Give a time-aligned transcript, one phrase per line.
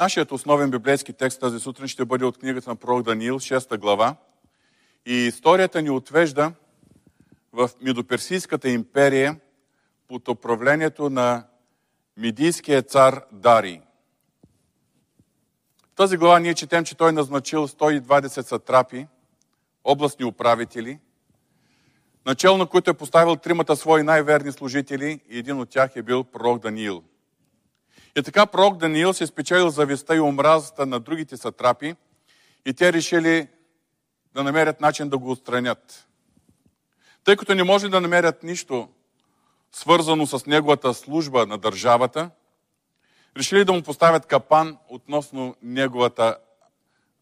[0.00, 4.16] Нашият основен библейски текст тази сутрин ще бъде от книгата на пророк Даниил, 6 глава.
[5.06, 6.52] И историята ни отвежда
[7.52, 9.40] в Медоперсийската империя
[10.08, 11.44] под управлението на
[12.16, 13.80] медийския цар Дарий.
[15.92, 19.06] В тази глава ние четем, че той назначил 120 сатрапи,
[19.84, 20.98] областни управители,
[22.26, 26.24] начало на които е поставил тримата свои най-верни служители и един от тях е бил
[26.24, 27.02] пророк Даниил.
[28.16, 31.96] И така пророк Даниил се спечелил зависта и омразата на другите сатрапи
[32.66, 33.48] и те решили
[34.34, 36.08] да намерят начин да го отстранят.
[37.24, 38.88] Тъй като не може да намерят нищо
[39.72, 42.30] свързано с неговата служба на държавата,
[43.36, 46.36] решили да му поставят капан относно неговата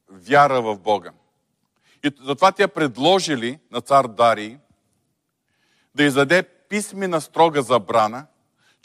[0.09, 1.11] вяра в Бога.
[2.05, 4.57] И затова те предложили на цар Дарий
[5.95, 8.27] да издаде писмена строга забрана,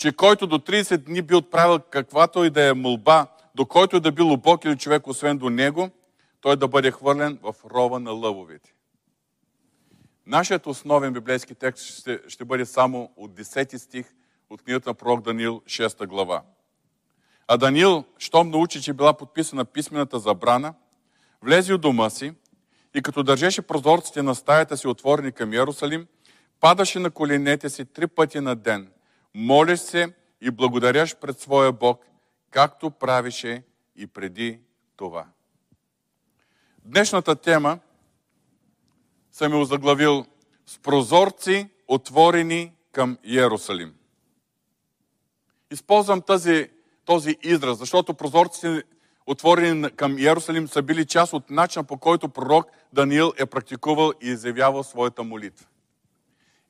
[0.04, 4.00] че който до 30 дни би отправил каквато и да е молба, до който и
[4.00, 5.90] да бил убок или човек, освен до него,
[6.42, 8.74] той да бъде хвърлен в рова на лъвовете.
[10.26, 14.14] Нашият основен библейски текст ще, ще бъде само от 10 стих
[14.50, 16.42] от книгата на пророк Даниил, 6 глава.
[17.48, 20.74] А Даниил, щом научи, че била подписана писмената забрана,
[21.42, 22.34] влезе от дома си
[22.96, 26.08] и като държеше прозорците на стаята си отворени към Иерусалим,
[26.60, 28.93] падаше на коленете си три пъти на ден,
[29.36, 32.06] молиш се и благодаряш пред своя Бог,
[32.52, 33.64] както правише
[33.96, 34.60] и преди
[34.96, 35.26] това.
[36.86, 37.80] Днешната тема
[39.32, 40.26] съм я озаглавил
[40.66, 43.94] с прозорци отворени към Иерусалим.
[45.72, 46.70] Използвам тази,
[47.06, 48.84] този израз, защото прозорците
[49.26, 54.28] отворени към Иерусалим са били част от начина по който пророк Даниил е практикувал и
[54.28, 55.66] изявявал своята молитва.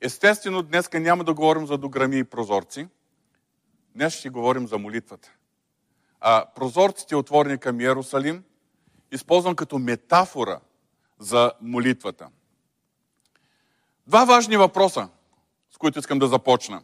[0.04, 2.88] Естествено, днес няма да говорим за дограми и прозорци.
[3.94, 5.32] Днес ще говорим за молитвата.
[6.20, 8.44] А прозорците, отворени към Иерусалим,
[9.12, 10.60] използвам като метафора
[11.18, 12.28] за молитвата.
[14.06, 15.08] Два важни въпроса,
[15.70, 16.82] с които искам да започна.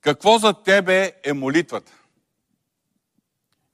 [0.00, 1.92] Какво за тебе е молитвата?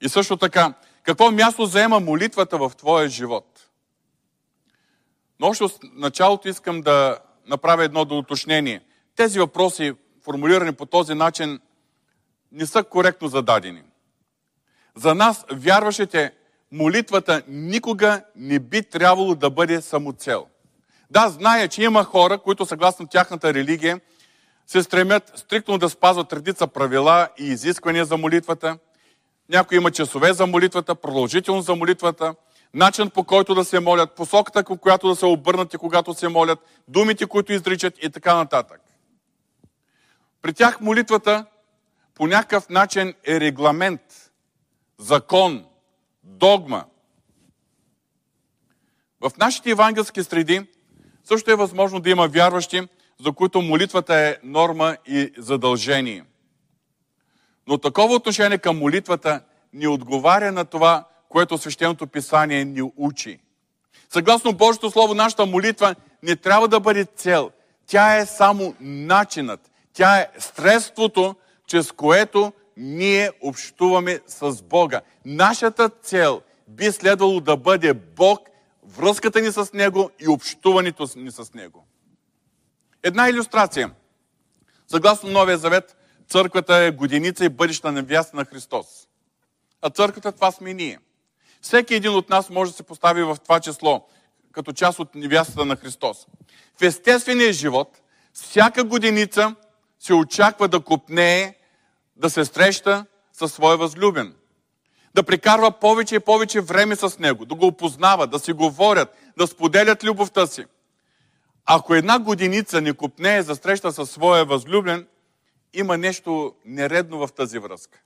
[0.00, 3.70] И също така, какво място заема молитвата в твоя живот?
[5.40, 8.80] Но още от началото искам да направя едно доуточнение.
[9.16, 9.92] Тези въпроси,
[10.24, 11.60] формулирани по този начин,
[12.52, 13.82] не са коректно зададени.
[14.96, 16.32] За нас, вярващите,
[16.72, 20.46] молитвата никога не би трябвало да бъде самоцел.
[21.10, 24.00] Да, зная, че има хора, които съгласно тяхната религия
[24.66, 28.78] се стремят стриктно да спазват редица правила и изисквания за молитвата.
[29.48, 32.34] Някои има часове за молитвата, продължителност за молитвата,
[32.74, 36.28] начин по който да се молят, посоката, по която да се обърнат и когато се
[36.28, 38.80] молят, думите, които изричат и така нататък.
[40.42, 41.46] При тях молитвата
[42.14, 44.30] по някакъв начин е регламент,
[44.98, 45.64] закон,
[46.24, 46.84] догма.
[49.20, 50.66] В нашите евангелски среди
[51.24, 52.88] също е възможно да има вярващи,
[53.20, 56.24] за които молитвата е норма и задължение.
[57.66, 59.40] Но такова отношение към молитвата
[59.72, 63.38] ни отговаря на това, което свещеното писание ни учи.
[64.10, 67.50] Съгласно Божието Слово, нашата молитва не трябва да бъде цел.
[67.86, 69.70] Тя е само начинът.
[69.92, 71.34] Тя е средството,
[71.66, 75.00] чрез което ние общуваме с Бога.
[75.24, 78.48] Нашата цел би следвало да бъде Бог,
[78.84, 81.86] връзката ни с Него и общуването ни с Него.
[83.02, 83.90] Една иллюстрация.
[84.88, 85.96] Съгласно Новия Завет,
[86.28, 88.86] църквата е годиница и бъдеща невяста на Христос.
[89.82, 90.98] А църквата това сме ние.
[91.62, 94.06] Всеки един от нас може да се постави в това число,
[94.52, 96.26] като част от невястата на Христос.
[96.80, 98.00] В естествения живот,
[98.32, 99.54] всяка годиница
[99.98, 101.54] се очаква да купнее,
[102.16, 104.34] да се среща със своя възлюбен.
[105.14, 109.46] Да прикарва повече и повече време с него, да го опознава, да си говорят, да
[109.46, 110.64] споделят любовта си.
[111.66, 115.06] Ако една годиница не купнее за среща със своя възлюбен,
[115.74, 118.00] има нещо нередно в тази връзка.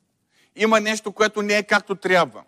[0.57, 2.43] Има нещо, което не е както трябва.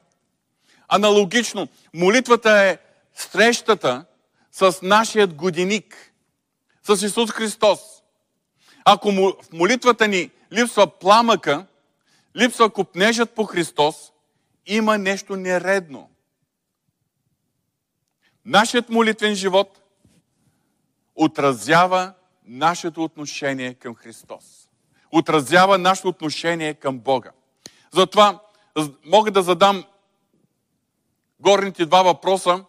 [0.88, 2.78] Аналогично, молитвата е
[3.14, 4.04] срещата
[4.52, 6.12] с нашият годиник,
[6.82, 7.80] с Исус Христос.
[8.84, 11.66] Ако в молитвата ни липсва пламъка,
[12.36, 14.12] липсва купнежът по Христос,
[14.66, 16.10] има нещо нередно.
[18.44, 19.82] Нашият молитвен живот
[21.14, 22.12] отразява
[22.44, 24.68] нашето отношение към Христос.
[25.10, 27.30] Отразява нашето отношение към Бога.
[27.92, 28.40] Затова
[29.04, 29.84] мога да задам
[31.40, 32.64] горните два въпроса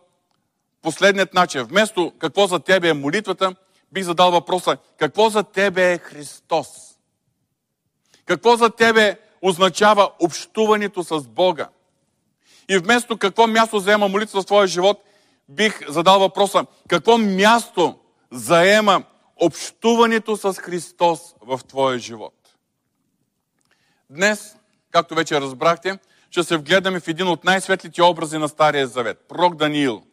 [0.81, 1.63] последният начин.
[1.63, 3.55] Вместо какво за тебе е молитвата,
[3.91, 6.67] бих задал въпроса какво за тебе е Христос?
[8.25, 11.69] Какво за тебе означава общуването с Бога?
[12.69, 15.03] И вместо какво място заема молитва в твоя живот,
[15.49, 17.99] бих задал въпроса, какво място
[18.31, 19.03] заема
[19.35, 22.33] общуването с Христос в твоя живот?
[24.09, 24.55] Днес,
[24.91, 25.99] както вече разбрахте,
[26.31, 30.03] ще се вгледаме в един от най-светлите образи на Стария Завет, пророк Даниил.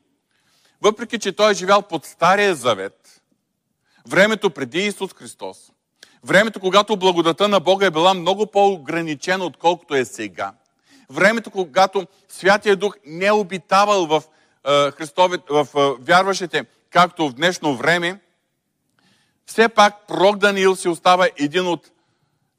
[0.83, 3.23] Въпреки, че той е живял под Стария Завет,
[4.09, 5.59] времето преди Исус Христос,
[6.25, 10.53] времето, когато благодата на Бога е била много по-ограничена, отколкото е сега,
[11.11, 14.23] времето, когато Святия Дух не е обитавал в,
[14.69, 14.91] е,
[15.51, 18.21] в е, вярващите, както в днешно време,
[19.47, 21.91] все пак пророк Даниил си остава един от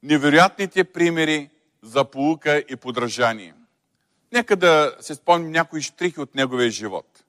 [0.03, 1.49] невероятните примери
[1.87, 3.53] за полука и подражание.
[4.33, 7.23] Нека да се спомним някои штрихи от неговия живот.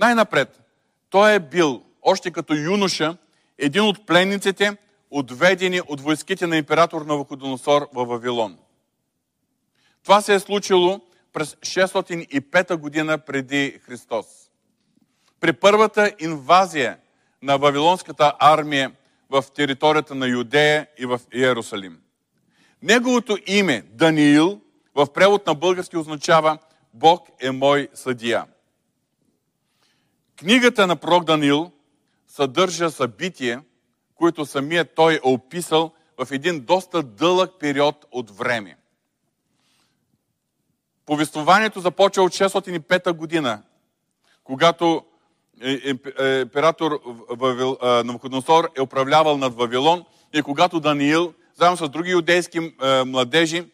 [0.00, 0.60] Най-напред,
[1.10, 3.16] той е бил, още като юноша,
[3.58, 4.76] един от пленниците,
[5.10, 8.58] отведени от войските на император Навуходоносор в Вавилон.
[10.02, 11.00] Това се е случило
[11.32, 14.26] през 605 година преди Христос.
[15.40, 16.98] При първата инвазия
[17.42, 18.92] на Вавилонската армия
[19.30, 22.01] в територията на Юдея и в Иерусалим.
[22.82, 24.60] Неговото име Даниил
[24.94, 26.58] в превод на български означава
[26.94, 28.46] Бог е мой съдия.
[30.38, 31.72] Книгата на пророк Даниил
[32.28, 33.62] съдържа събития,
[34.14, 35.92] които самият той е описал
[36.24, 38.76] в един доста дълъг период от време.
[41.06, 43.62] Повествованието започва от 605 година,
[44.44, 45.04] когато
[45.60, 47.00] е, е, е, император
[48.04, 52.74] Навуходоносор е управлявал над Вавилон и когато Даниил, заедно с други юдейски
[53.06, 53.64] младежи,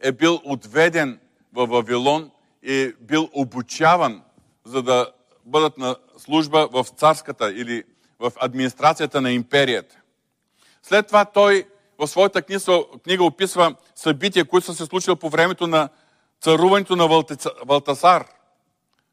[0.00, 1.20] е бил отведен
[1.52, 2.30] в Вавилон
[2.62, 4.22] и бил обучаван,
[4.64, 5.12] за да
[5.44, 7.84] бъдат на служба в царската или
[8.18, 9.96] в администрацията на империята.
[10.82, 11.66] След това той
[11.98, 12.42] в своята
[13.04, 15.88] книга описва събития, които са се случили по времето на
[16.40, 17.22] царуването на
[17.64, 18.26] Валтасар,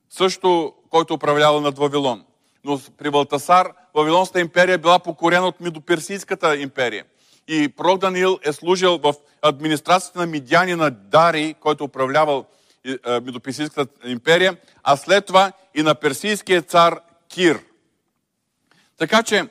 [0.09, 2.25] също който управлява над Вавилон.
[2.63, 7.05] Но при Валтасар Вавилонската империя била покорена от Мидоперсийската империя.
[7.47, 12.45] И пророк Даниил е служил в администрацията на Мидяни на Дари, който управлявал
[13.21, 16.99] Мидоперсийската империя, а след това и на персийския цар
[17.29, 17.59] Кир.
[18.97, 19.47] Така че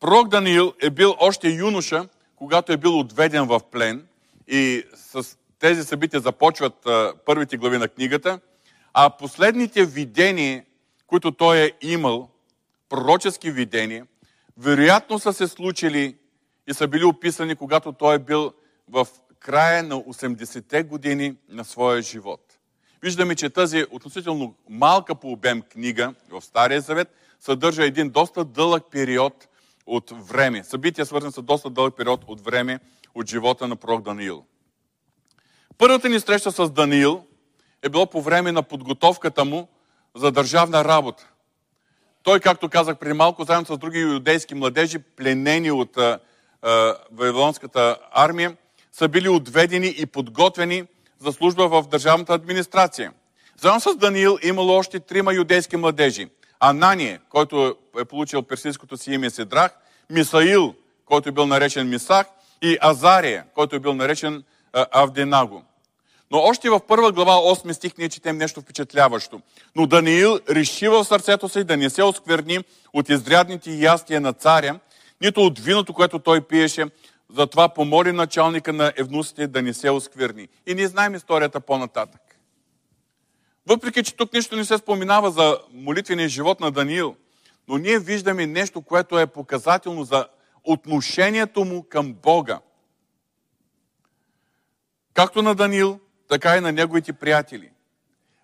[0.00, 4.06] пророк Даниил е бил още юноша, когато е бил отведен в плен
[4.48, 6.86] и с тези събития започват
[7.26, 8.40] първите глави на книгата,
[8.94, 10.64] а последните видения,
[11.06, 12.28] които той е имал,
[12.88, 14.06] пророчески видения,
[14.58, 16.16] вероятно са се случили
[16.66, 18.52] и са били описани, когато той е бил
[18.88, 19.06] в
[19.40, 22.40] края на 80-те години на своя живот.
[23.02, 27.08] Виждаме, че тази относително малка по обем книга в Стария Завет
[27.40, 29.48] съдържа един доста дълъг период
[29.86, 30.64] от време.
[30.64, 32.80] Събития свързани с доста дълъг период от време
[33.14, 34.44] от живота на пророк Даниил.
[35.78, 37.24] Първата ни среща с Даниил
[37.82, 39.68] е било по време на подготовката му
[40.14, 41.28] за държавна работа.
[42.22, 45.98] Той, както казах преди малко, заедно с други юдейски младежи, пленени от
[47.12, 48.56] Вавилонската армия,
[48.92, 50.84] са били отведени и подготвени
[51.20, 53.12] за служба в държавната администрация.
[53.60, 56.28] Заедно с Даниил имало още трима юдейски младежи.
[56.60, 59.78] Анание, който е получил персийското си име Седрах,
[60.10, 60.74] Мисаил,
[61.06, 62.26] който е бил наречен Мисах,
[62.62, 65.64] и Азария, който е бил наречен Авденаго.
[66.30, 69.40] Но още в първа глава, 8 стих, ние четем нещо впечатляващо.
[69.76, 72.58] Но Даниил реши в сърцето си да не се оскверни
[72.92, 74.78] от изрядните ястия на царя,
[75.22, 76.86] нито от виното, което той пиеше,
[77.30, 80.48] затова помоли началника на евнусите да не се оскверни.
[80.66, 82.20] И ние знаем историята по-нататък.
[83.66, 87.16] Въпреки, че тук нищо не се споминава за молитвения живот на Даниил,
[87.68, 90.28] но ние виждаме нещо, което е показателно за
[90.64, 92.60] отношението му към Бога.
[95.14, 97.70] Както на Даниил, така и на неговите приятели.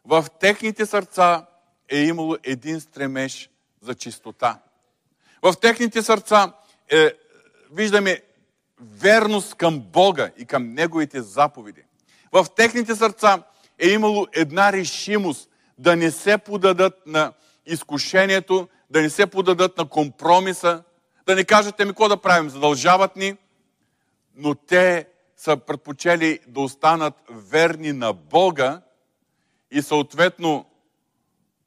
[0.04, 1.46] В техните сърца
[1.88, 4.60] е имало един стремеж за чистота.
[5.42, 6.52] В техните сърца
[6.90, 7.12] е,
[7.72, 8.22] виждаме
[8.80, 11.82] верност към Бога и към Неговите заповеди.
[12.32, 13.42] В техните сърца
[13.78, 17.32] е имало една решимост да не се подадат на
[17.66, 20.82] изкушението, да не се подадат на компромиса,
[21.26, 23.36] да не кажете ми какво да правим, задължават ни,
[24.36, 28.80] но те са предпочели да останат верни на Бога
[29.70, 30.66] и съответно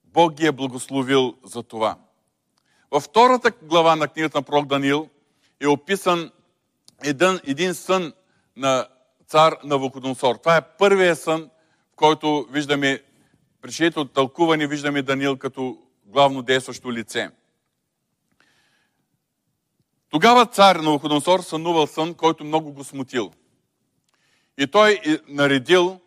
[0.04, 1.98] Бог ги е благословил за това.
[2.92, 5.10] Във втората глава на книгата на пророк Даниил
[5.60, 6.32] е описан
[7.04, 8.14] един, един сън
[8.56, 8.88] на
[9.28, 10.36] цар на Вукодонсор.
[10.36, 11.50] Това е първият сън,
[11.94, 13.04] в който виждаме,
[13.62, 17.30] при чието тълкуване виждаме Даниил като главно действащо лице.
[20.10, 23.32] Тогава цар на Вукодонсор сънувал сън, който много го смутил.
[24.58, 26.00] И той е наредил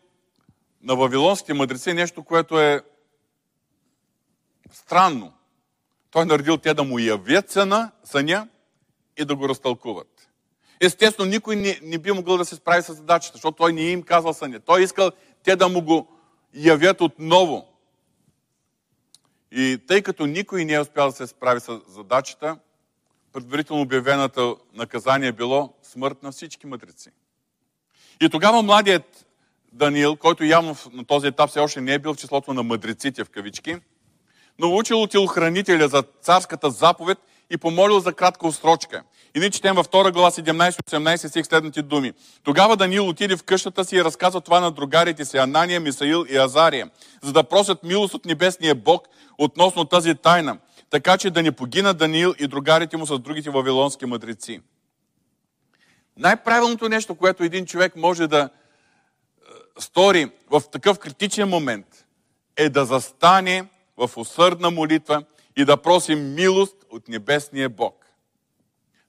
[0.81, 2.81] на вавилонските мъдреци нещо, което е
[4.71, 5.34] странно.
[6.15, 8.47] Той наредил те да му явят съна, съня
[9.17, 10.29] и да го разтълкуват.
[10.81, 14.03] Естествено, никой не, не би могъл да се справи с задачата, защото той не им
[14.03, 14.59] казал съня.
[14.59, 15.11] Той искал
[15.43, 16.07] те да му го
[16.53, 17.67] явят отново.
[19.51, 22.57] И тъй като никой не е успял да се справи с задачата,
[23.33, 27.09] предварително обявената наказание било смърт на всички мъдреци.
[28.21, 29.25] И тогава младият
[29.73, 33.23] Даниил, който явно на този етап все още не е бил в числото на мъдреците
[33.23, 33.77] в кавички,
[34.59, 37.17] но учил телохранителя за царската заповед
[37.49, 39.03] и помолил за кратка устрочка.
[39.35, 42.13] И ние четем във 2 глава 17-18 стих следните думи.
[42.43, 46.37] Тогава Даниил отиде в къщата си и разказва това на другарите си Анания, Мисаил и
[46.37, 46.89] Азария,
[47.23, 49.07] за да просят милост от небесния Бог
[49.37, 50.57] относно тази тайна,
[50.89, 54.61] така че да не погина Даниил и другарите му с другите вавилонски мъдреци.
[56.17, 58.49] Най-правилното нещо, което един човек може да е,
[59.79, 61.85] стори в такъв критичен момент,
[62.57, 63.65] е да застане
[63.97, 65.23] в усърдна молитва
[65.57, 68.05] и да проси милост от небесния Бог.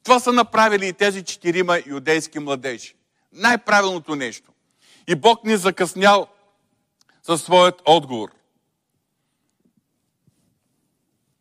[0.02, 2.95] Това са направили и тези четирима юдейски младежи.
[3.33, 4.52] Най-правилното нещо.
[5.09, 6.26] И Бог ни закъснял
[7.23, 8.31] със своят отговор.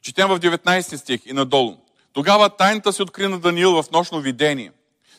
[0.01, 1.77] Четем в 19 стих и надолу.
[2.13, 4.71] Тогава тайната се откри на Даниил в нощно видение.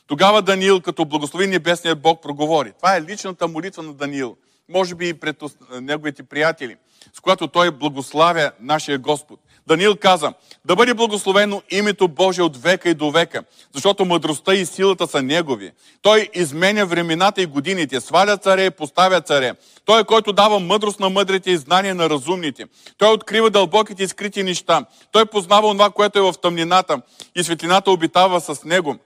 [0.07, 2.73] Тогава Даниил, като благослови небесния Бог, проговори.
[2.73, 4.37] Това е личната молитва на Даниил.
[4.69, 5.43] Може би и пред
[5.81, 6.77] неговите приятели,
[7.15, 9.41] с която той благославя нашия Господ.
[9.67, 10.33] Даниил каза,
[10.65, 13.45] да бъде благословено името Божие от века и до века,
[13.75, 15.73] защото мъдростта и силата са Негови.
[16.03, 19.53] Той изменя времената и годините, сваля царе и поставя царе.
[19.85, 22.65] Той е който дава мъдрост на мъдрите и знание на разумните.
[22.99, 24.85] Той открива дълбоките и скрити неща.
[25.13, 27.01] Той познава това, което е в тъмнината
[27.37, 28.97] и светлината обитава с Него.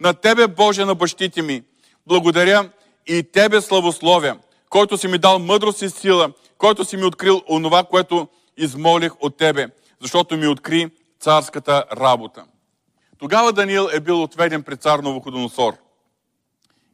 [0.00, 1.62] На Тебе, Боже, на бащите ми,
[2.06, 2.68] благодаря
[3.06, 4.36] и Тебе славословя,
[4.70, 9.36] който си ми дал мъдрост и сила, който си ми открил онова, което измолих от
[9.36, 9.68] Тебе
[10.00, 12.44] защото ми откри царската работа.
[13.18, 15.76] Тогава Даниил е бил отведен при цар Новоходоносор.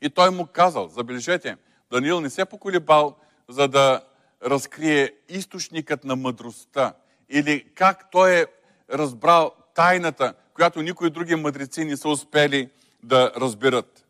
[0.03, 1.57] И той му казал, забележете,
[1.91, 3.17] Даниил не се поколебал,
[3.49, 4.01] за да
[4.45, 6.93] разкрие източникът на мъдростта
[7.29, 8.47] или как той е
[8.93, 12.71] разбрал тайната, която никои други мъдреци не са успели
[13.03, 14.05] да разберат.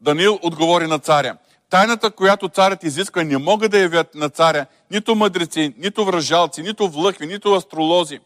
[0.00, 1.36] Даниил отговори на царя.
[1.70, 6.88] Тайната, която царят изисква, не могат да явят на царя нито мъдреци, нито вражалци, нито
[6.88, 8.20] влъхви, нито астролози.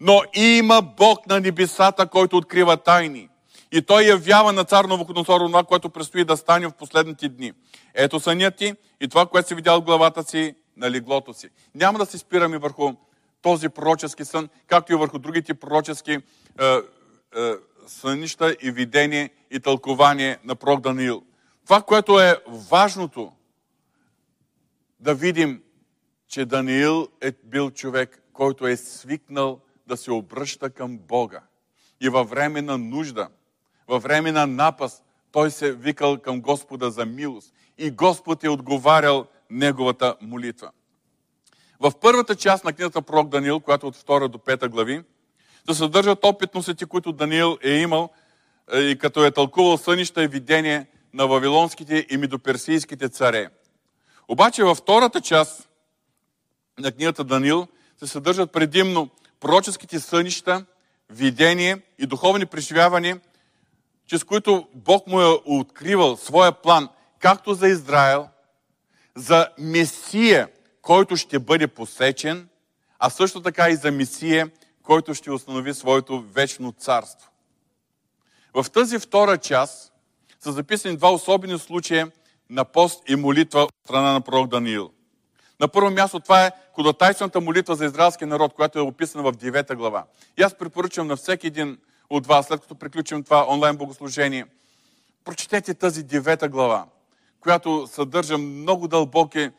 [0.00, 3.28] Но има Бог на небесата, който открива тайни.
[3.72, 7.52] И той явява на цар Новокодносор това, което предстои да стане в последните дни.
[7.94, 11.48] Ето сънят ти и това, което си видял в главата си на леглото си.
[11.74, 12.92] Няма да се спираме върху
[13.42, 16.20] този пророчески сън, както и върху другите пророчески е,
[16.64, 16.80] е,
[17.86, 21.22] сънища и видение и тълкование на пророк Даниил.
[21.66, 23.32] Това, което е важното
[25.00, 25.62] да видим,
[26.28, 31.40] че Даниил е бил човек, който е свикнал да се обръща към Бога.
[32.00, 33.28] И във време на нужда,
[33.88, 37.54] във време на напаст, той се викал към Господа за милост.
[37.78, 40.70] И Господ е отговарял неговата молитва.
[41.80, 45.02] В първата част на книгата Пророк Даниил, която е от 2 до 5 глави,
[45.68, 48.10] се съдържат опитностите, които Даниил е имал
[48.72, 53.48] е, и като е тълкувал сънища и видение на вавилонските и медоперсийските царе.
[54.28, 55.68] Обаче във втората част
[56.78, 57.66] на книгата Данил
[57.98, 59.08] се съдържат предимно
[59.40, 60.64] пророческите сънища,
[61.10, 63.20] видение и духовни преживявания,
[64.06, 68.28] чрез които Бог му е откривал своя план, както за Израел,
[69.14, 70.48] за Месия,
[70.82, 72.48] който ще бъде посечен,
[72.98, 74.50] а също така и за Месия,
[74.82, 77.30] който ще установи своето вечно царство.
[78.54, 79.92] В тази втора част
[80.46, 82.10] са записани два особени случая
[82.50, 84.90] на пост и молитва от страна на пророк Даниил.
[85.60, 89.74] На първо място това е ходатайствената молитва за израелския народ, която е описана в 9
[89.74, 90.04] глава.
[90.38, 91.78] И аз препоръчвам на всеки един
[92.10, 94.46] от вас, след като приключим това онлайн богослужение,
[95.24, 96.84] прочетете тази 9 глава,
[97.40, 99.50] която съдържа много дълбоки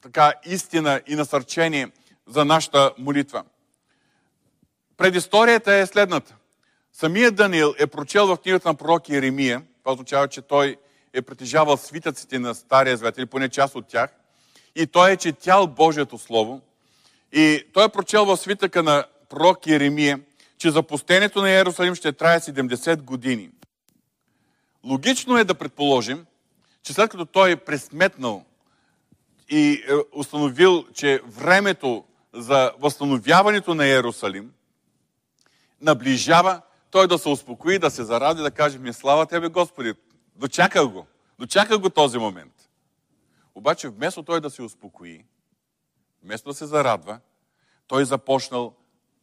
[0.00, 1.90] така, истина и насърчение
[2.26, 3.44] за нашата молитва.
[4.96, 6.35] Предисторията е следната.
[6.98, 9.62] Самият Даниил е прочел в книгата на пророк Еремия.
[9.78, 10.76] Това означава, че той
[11.12, 14.10] е притежавал свитъците на Стария Завет, или поне част от тях.
[14.76, 16.60] И той е четял Божието Слово.
[17.32, 20.20] И той е прочел в свитъка на пророк Еремия,
[20.58, 23.50] че запустението на Иерусалим ще трае 70 години.
[24.84, 26.26] Логично е да предположим,
[26.82, 28.44] че след като той е пресметнал
[29.48, 34.50] и е установил, че времето за възстановяването на Иерусалим
[35.80, 39.94] наближава, той да се успокои, да се заради, да каже ми слава Тебе, Господи.
[40.36, 41.06] Дочаках го.
[41.38, 42.68] Дочаках го този момент.
[43.54, 45.24] Обаче вместо той да се успокои,
[46.22, 47.20] вместо да се зарадва,
[47.86, 48.74] той започнал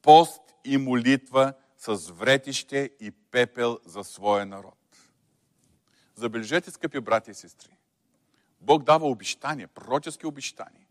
[0.02, 4.78] пост и молитва с вретище и пепел за своя народ.
[6.16, 7.78] Забележете, скъпи брати и сестри,
[8.62, 10.86] Бог дава обещания, пророчески обещания.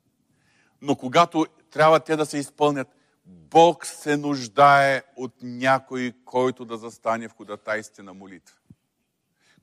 [0.80, 2.88] Но когато трябва те да се изпълнят,
[3.24, 8.56] Бог се нуждае от някой, който да застане в ходатайстве на молитва.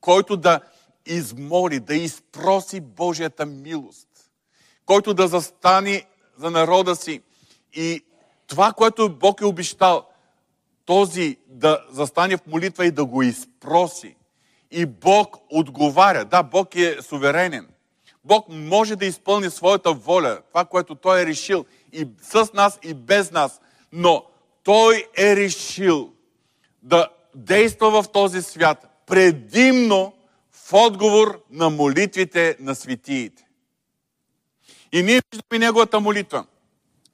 [0.02, 0.62] Който да
[1.06, 4.08] измоли, да изпроси Божията милост.
[4.86, 6.06] Който да застане
[6.38, 7.22] за народа си
[7.74, 8.06] и
[8.48, 10.06] това, което Бог е обещал,
[10.86, 14.16] този да застане в молитва и да го изпроси.
[14.72, 16.26] И Бог отговаря.
[16.26, 17.68] Да, Бог е суверенен.
[18.24, 22.94] Бог може да изпълни своята воля, това, което Той е решил и с нас, и
[22.94, 23.62] без нас.
[23.92, 24.26] Но
[24.64, 26.14] Той е решил
[26.84, 30.14] да действа в този свят предимно
[30.52, 33.46] в отговор на молитвите на светиите.
[34.92, 36.46] И ние виждаме Неговата молитва.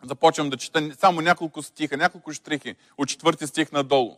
[0.03, 4.17] Започвам да чета само няколко стиха, няколко штрихи от четвърти стих надолу.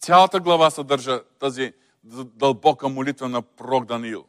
[0.00, 1.72] Цялата глава съдържа тази
[2.04, 4.24] дълбока молитва на пророк Даниил.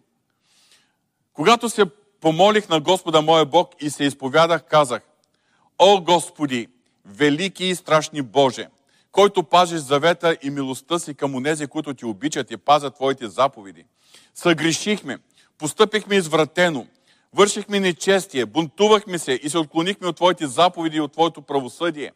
[1.34, 1.86] Когато се
[2.22, 5.02] помолих на Господа моя Бог и се изповядах, казах,
[5.80, 6.68] О Господи,
[7.06, 8.68] велики и страшни Боже,
[9.12, 13.86] който пазиш завета и милостта си към онези, които ти обичат и пазят Твоите заповеди.
[14.36, 15.18] Съгрешихме,
[15.58, 16.88] постъпихме извратено,
[17.34, 22.12] вършихме нечестие, бунтувахме се и се отклонихме от Твоите заповеди и от Твоето правосъдие.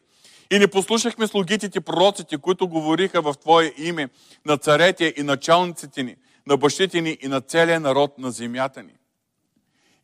[0.50, 4.08] И не послушахме слугите ти, пророците, които говориха в Твое име
[4.46, 8.92] на царете и началниците ни, на бащите ни и на целия народ на земята ни.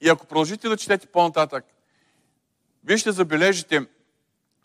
[0.00, 1.64] И ако продължите да четете по-нататък,
[2.84, 3.86] вие ще забележите,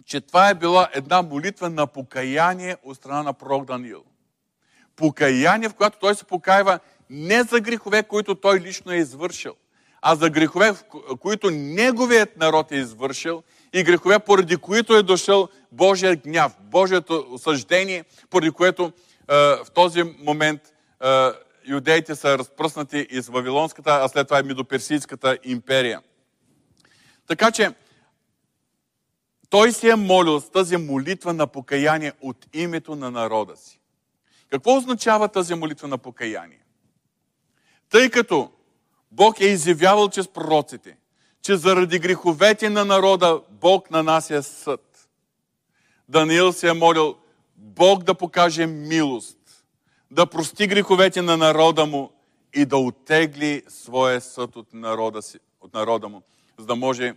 [0.05, 4.03] че това е била една молитва на покаяние от страна на пророк Даниил.
[4.95, 9.55] Покаяние, в което той се покаива не за грехове, които той лично е извършил,
[10.01, 10.73] а за грехове,
[11.19, 18.05] които неговият народ е извършил и грехове, поради които е дошъл Божия гняв, Божието осъждение,
[18.29, 20.61] поради което е, в този момент
[21.03, 21.29] е,
[21.67, 26.01] юдеите са разпръснати из Вавилонската, а след това и Медоперсийската империя.
[27.27, 27.71] Така че,
[29.49, 33.79] той си е молил с тази молитва на покаяние от името на народа си.
[34.49, 36.63] Какво означава тази молитва на покаяние?
[37.89, 38.51] Тъй като
[39.11, 40.97] Бог е изявявал чрез пророците,
[41.41, 45.09] че заради греховете на народа Бог нанася съд.
[46.09, 47.15] Даниил се е молил
[47.55, 49.37] Бог да покаже милост,
[50.11, 52.11] да прости греховете на народа му
[52.53, 56.21] и да отегли своя съд от народа, си, от народа му,
[56.57, 57.15] за да може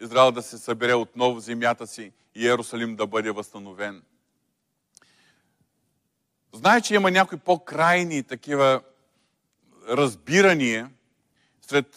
[0.00, 4.02] Израел да се събере отново в земята си и Иерусалим да бъде възстановен.
[6.52, 8.80] Знае, че има някои по-крайни такива
[9.88, 10.90] разбирания
[11.60, 11.96] сред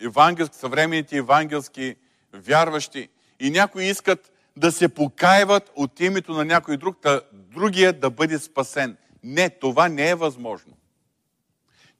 [0.00, 1.96] евангелски, съвременните евангелски
[2.32, 3.08] вярващи
[3.40, 8.38] и някои искат да се покаиват от името на някой друг, да другия да бъде
[8.38, 8.96] спасен.
[9.22, 10.77] Не, това не е възможно.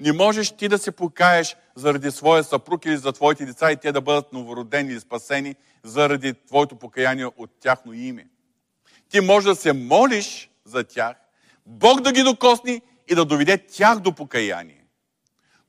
[0.01, 3.93] Не можеш ти да се покаеш заради своя съпруг или за твоите деца и те
[3.93, 8.27] да бъдат новородени или спасени заради твоето покаяние от тяхно име.
[9.09, 11.17] Ти можеш да се молиш за тях,
[11.67, 14.85] Бог да ги докосни и да доведе тях до покаяние.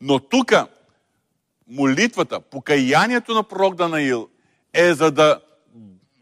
[0.01, 0.53] Но тук
[1.67, 4.29] молитвата, покаянието на пророк Данаил
[4.73, 5.41] е за да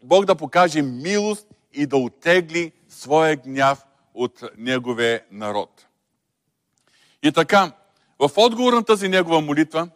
[0.02, 5.86] Бог да покаже милост и да отегли своя гняв от неговия народ.
[7.22, 7.72] И така,
[8.18, 9.88] в отговор на тази негова молитва,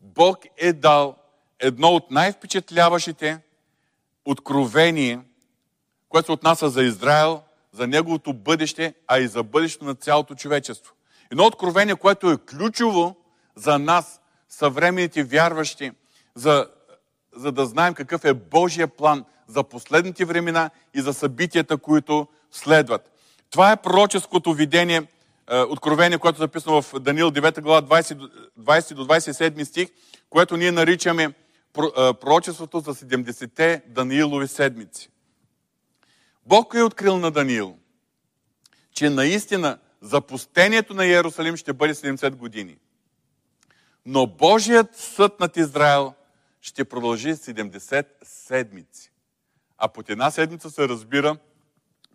[0.00, 1.16] Бог е дал
[1.60, 3.40] едно от най-впечатляващите
[4.24, 5.20] откровение,
[6.08, 10.94] което се отнася за Израел, за неговото бъдеще, а и за бъдещето на цялото човечество.
[11.32, 13.16] Едно откровение, което е ключово
[13.54, 15.92] за нас, съвременните вярващи,
[16.34, 16.68] за,
[17.36, 23.10] за да знаем какъв е Божия план за последните времена и за събитията, които следват.
[23.50, 25.02] Това е пророческото видение,
[25.50, 28.30] откровение, което е записано в Данил 9 глава 20,
[28.60, 29.88] 20 до 27 стих,
[30.30, 31.32] което ние наричаме е,
[32.14, 35.10] пророчеството за 70-те Даниилови седмици.
[36.46, 37.76] Бог е открил на Даниил,
[38.92, 42.76] че наистина запустението на Иерусалим ще бъде 70 години.
[44.06, 46.14] Но Божият съд над Израел
[46.60, 49.12] ще продължи 70 седмици.
[49.78, 51.36] А под една седмица се разбира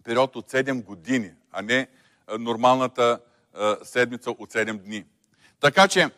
[0.03, 1.87] период от 7 години, а не
[2.39, 3.19] нормалната
[3.83, 5.05] седмица от 7 дни.
[5.59, 6.09] Така че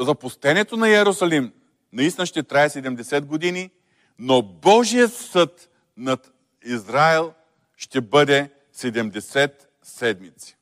[0.00, 1.52] запустението на Иерусалим
[1.92, 3.70] наистина ще трае 70 години,
[4.18, 6.32] но Божият съд над
[6.64, 7.34] Израел
[7.76, 9.52] ще бъде 70
[9.82, 10.56] седмици.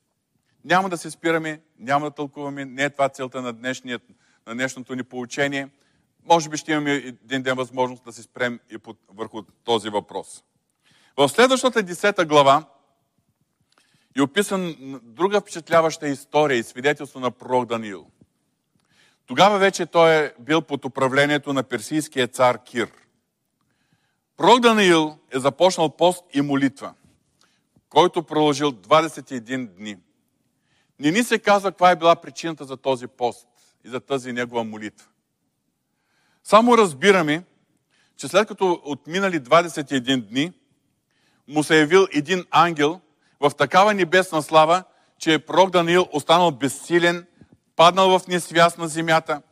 [0.65, 4.03] Няма да се спираме, няма да тълкуваме, не е това целта на, днешният,
[4.47, 5.69] на днешното ни поучение.
[6.25, 10.45] Може би ще имаме един ден възможност да се спрем и под, върху този въпрос.
[11.17, 12.65] В следващата 10 глава
[14.17, 18.07] е описан друга впечатляваща история и свидетелство на пророк Даниил.
[19.27, 22.91] Тогава вече той е бил под управлението на персийския цар Кир.
[24.37, 26.95] Пророк Даниил е започнал пост и молитва,
[27.89, 29.97] който продължил 21 дни.
[30.99, 33.49] Не ни се казва каква е била причината за този пост
[33.85, 35.07] и за тази негова молитва.
[36.45, 37.45] Само разбираме,
[38.17, 40.53] че след като отминали 21 дни,
[41.49, 43.01] му се явил един ангел
[43.41, 44.85] в такава небесна слава,
[45.19, 47.27] че пророк Даниил останал безсилен,
[47.77, 49.43] паднал в несвяст на земята.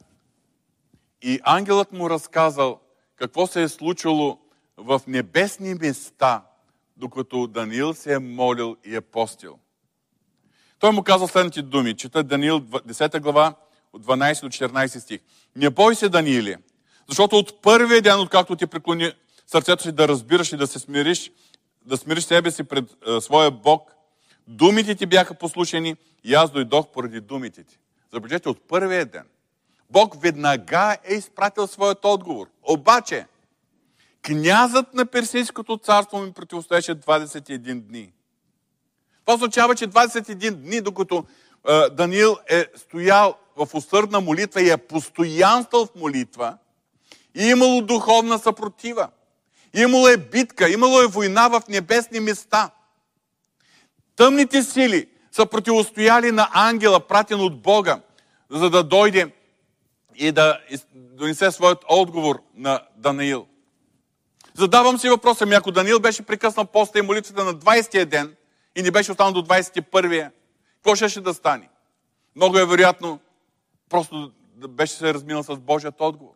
[1.22, 2.80] И ангелът му разказал
[3.16, 4.38] какво се е случило
[4.76, 6.42] в небесни места,
[6.96, 9.58] докато Даниил се е молил и е постил.
[10.78, 11.96] Той му казал следните думи.
[11.96, 13.54] Чета Даниил 10 глава
[13.92, 15.20] от 12 до 14 стих.
[15.56, 16.56] Не бой се, Данииле,
[17.08, 19.12] защото от първия ден, откакто ти преклони
[19.46, 21.30] сърцето си да разбираш и да се смириш,
[21.88, 23.94] да смириш себе си пред е, своя Бог,
[24.48, 27.78] думите ти бяха послушани и аз дойдох поради думите ти.
[28.12, 29.24] Забележете, от първия ден.
[29.90, 32.46] Бог веднага е изпратил своят отговор.
[32.62, 33.26] Обаче,
[34.22, 38.12] князът на Персийското царство ми противостоеше 21 дни.
[39.24, 41.24] Това означава, че 21 дни, докато
[41.68, 46.58] е, Даниил е стоял в усърдна молитва и е постоянствал в молитва,
[47.34, 49.08] и имало духовна съпротива.
[49.74, 52.70] Имало е битка, имало е война в небесни места.
[54.16, 58.00] Тъмните сили са противостояли на ангела, пратен от Бога,
[58.50, 59.32] за да дойде
[60.14, 60.60] и да
[60.94, 63.46] донесе своят отговор на Даниил.
[64.54, 68.36] Задавам си въпроса ми, ако Даниил беше прекъснал поста и молитвата на 20-я ден
[68.76, 70.32] и не беше останал до 21-я,
[70.74, 71.68] какво ще, ще да стане?
[72.36, 73.20] Много е вероятно
[73.88, 74.32] просто
[74.68, 76.34] беше се разминал с Божият отговор.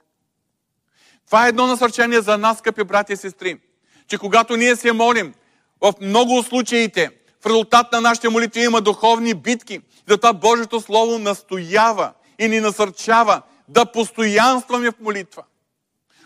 [1.27, 3.61] Това е едно насърчение за нас, скъпи брати и сестри,
[4.09, 5.35] че когато ние се молим,
[5.81, 7.11] в много случаите,
[7.43, 9.81] в резултат на нашите молитви има духовни битки.
[10.09, 15.43] Затова Божието Слово настоява и ни насърчава да постоянстваме в молитва.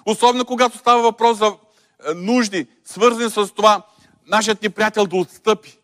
[0.07, 3.83] Особено когато става въпрос за е, нужди, свързани с това,
[4.27, 5.79] нашият ни приятел да отстъпи.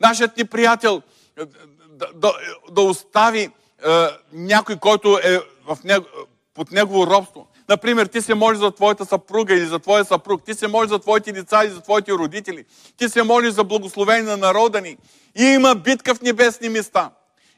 [0.00, 1.02] Нашият ни приятел
[1.36, 1.44] е,
[1.88, 2.32] да, да,
[2.70, 3.50] да остави е,
[4.32, 6.06] някой, който е в него,
[6.54, 7.47] под негово робство.
[7.68, 10.98] Например, ти се молиш за твоята съпруга или за твоя съпруг, ти се молиш за
[10.98, 12.64] твоите деца или за твоите родители,
[12.96, 14.96] ти се молиш за благословение на народа ни.
[15.38, 17.10] И има битка в небесни места.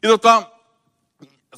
[0.05, 0.51] И затова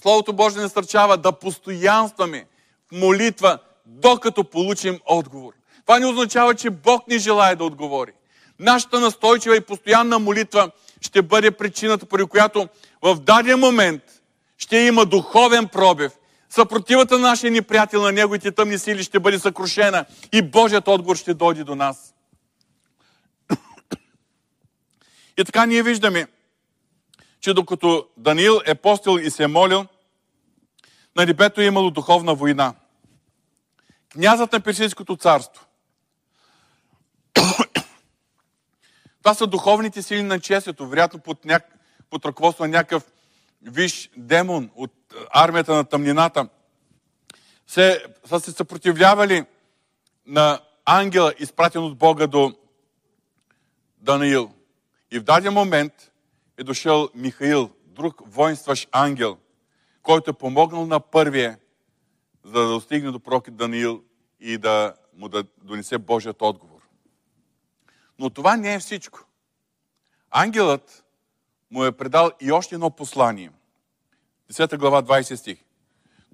[0.02, 2.46] Словото Божие не насърчава да постоянстваме
[2.92, 5.52] в молитва, докато получим отговор.
[5.86, 8.12] Това не означава, че Бог не желая да отговори.
[8.58, 12.68] Нашата настойчива и постоянна молитва ще бъде причината, поради която
[13.02, 14.02] в даден момент
[14.58, 16.12] ще има духовен пробив
[16.54, 21.16] съпротивата на нашия ни приятел, на неговите тъмни сили ще бъде съкрушена и Божият отговор
[21.16, 22.14] ще дойде до нас.
[25.38, 26.26] И така ние виждаме,
[27.40, 29.86] че докато Даниил е постил и се е молил,
[31.16, 32.74] на небето е имало духовна война.
[34.12, 35.66] Князът на Персийското царство.
[39.22, 41.78] Това са духовните сили на честието, вероятно под, няк...
[42.10, 43.04] под ръководство на някакъв
[43.62, 44.92] виш демон от
[45.30, 46.48] армията на тъмнината,
[47.66, 49.44] се, са се съпротивлявали
[50.26, 52.54] на ангела, изпратен от Бога до
[53.98, 54.52] Даниил.
[55.10, 55.92] И в даден момент
[56.58, 59.38] е дошъл Михаил, друг воинстващ ангел,
[60.02, 61.58] който е помогнал на първия,
[62.44, 64.02] за да достигне до пророк Даниил
[64.40, 66.80] и да му да донесе Божият отговор.
[68.18, 69.20] Но това не е всичко.
[70.30, 71.04] Ангелът
[71.70, 73.50] му е предал и още едно послание–
[74.52, 75.58] 10 глава, 20 стих.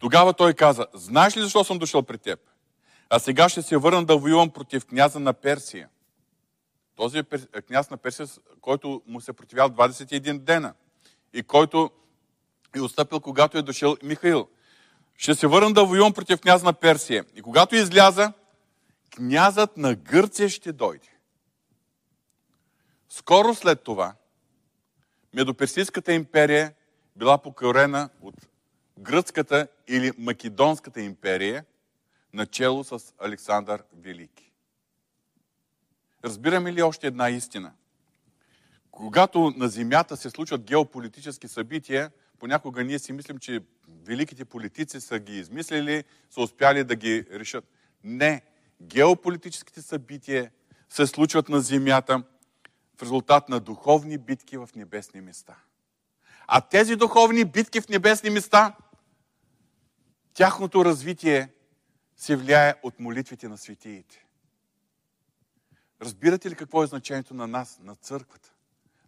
[0.00, 2.40] Тогава той каза, знаеш ли защо съм дошъл при теб?
[3.11, 5.88] А сега ще се върна да воювам против княза на Персия.
[6.96, 8.26] Този е княз на Персия,
[8.61, 10.74] който му се противял 21 дена
[11.33, 11.90] и който
[12.76, 14.48] е отстъпил, когато е дошъл Михаил.
[15.16, 17.24] Ще се върна да воювам против княза на Персия.
[17.35, 18.33] И когато изляза,
[19.16, 21.09] князът на Гърция ще дойде.
[23.09, 24.14] Скоро след това,
[25.35, 26.74] Медоперсийската империя
[27.18, 28.35] била покорена от
[28.98, 31.64] гръцката или македонската империя,
[32.33, 34.52] начало с Александър Велики.
[36.24, 37.72] Разбираме ли още една истина?
[38.90, 45.18] Когато на Земята се случват геополитически събития, понякога ние си мислим, че великите политици са
[45.18, 47.64] ги измислили, са успяли да ги решат.
[48.04, 48.42] Не.
[48.83, 50.50] Геополитическите събития
[50.88, 52.22] се случват на Земята
[52.98, 55.57] в резултат на духовни битки в небесни места–
[56.48, 58.76] а тези духовни битки в небесни места,
[60.34, 61.48] тяхното развитие
[62.16, 64.24] се влияе от молитвите на светиите.
[66.02, 68.52] Разбирате ли какво е значението на нас, на църквата,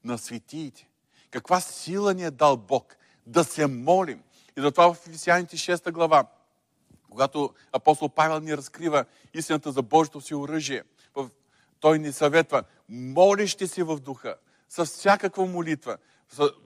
[0.05, 0.88] на светиите?
[1.31, 4.22] Каква сила ни е дал Бог да се молим?
[4.59, 6.24] И затова в Ефесяните 6 глава,
[7.11, 10.83] когато апостол Павел ни разкрива истината за Божието си оръжие,
[11.81, 14.37] той ни съветва, молещи си в духа,
[14.68, 15.98] с всякаква молитва,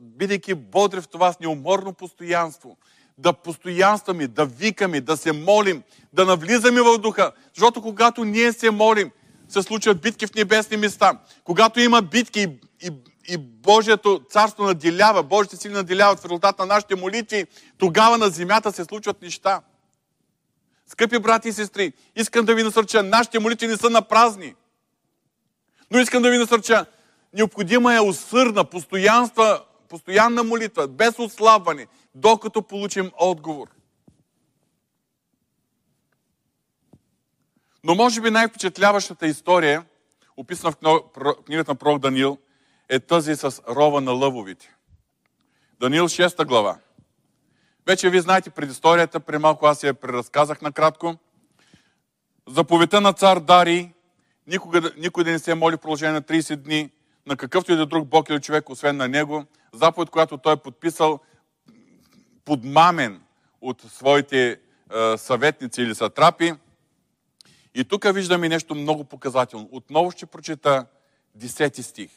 [0.00, 2.76] бидейки бодри в това с неуморно постоянство,
[3.18, 7.32] да постоянстваме, да викаме, да се молим, да навлизаме в духа.
[7.54, 9.10] Защото когато ние се молим,
[9.48, 11.20] се случват битки в небесни места.
[11.44, 12.48] Когато има битки и,
[12.86, 12.90] и,
[13.28, 17.46] и Божието царство наделява, Божите сили наделяват в резултат на нашите молитви,
[17.78, 19.60] тогава на земята се случват неща.
[20.86, 24.54] Скъпи брати и сестри, искам да ви насърча, нашите молитви не са на празни.
[25.90, 26.86] Но искам да ви насърча,
[27.34, 33.68] необходима е усърдна, постоянства, постоянна молитва, без отслабване, докато получим отговор.
[37.84, 39.84] Но може би най-впечатляващата история,
[40.36, 42.38] описана в книгата на пророк Данил,
[42.88, 44.74] е тази с рова на лъвовите.
[45.80, 46.78] Данил 6 глава.
[47.86, 51.16] Вече ви знаете предисторията, при малко аз я преразказах накратко.
[52.48, 53.88] Заповедта на цар Дарий,
[54.46, 56.90] никога, никой не се моли в продължение на 30 дни,
[57.26, 59.44] на какъвто и да друг Бог или човек, освен на него.
[59.72, 61.20] Заповед, която той е подписал
[62.44, 63.22] подмамен
[63.60, 64.58] от своите е,
[65.18, 66.52] съветници или сатрапи.
[67.74, 69.68] И тук виждаме нещо много показателно.
[69.72, 70.86] Отново ще прочета
[71.38, 72.10] 10 стих.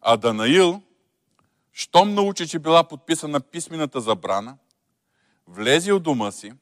[0.00, 0.82] А Данаил,
[1.72, 4.56] щом научи, че била подписана писмената забрана,
[5.46, 6.52] влезе от дома си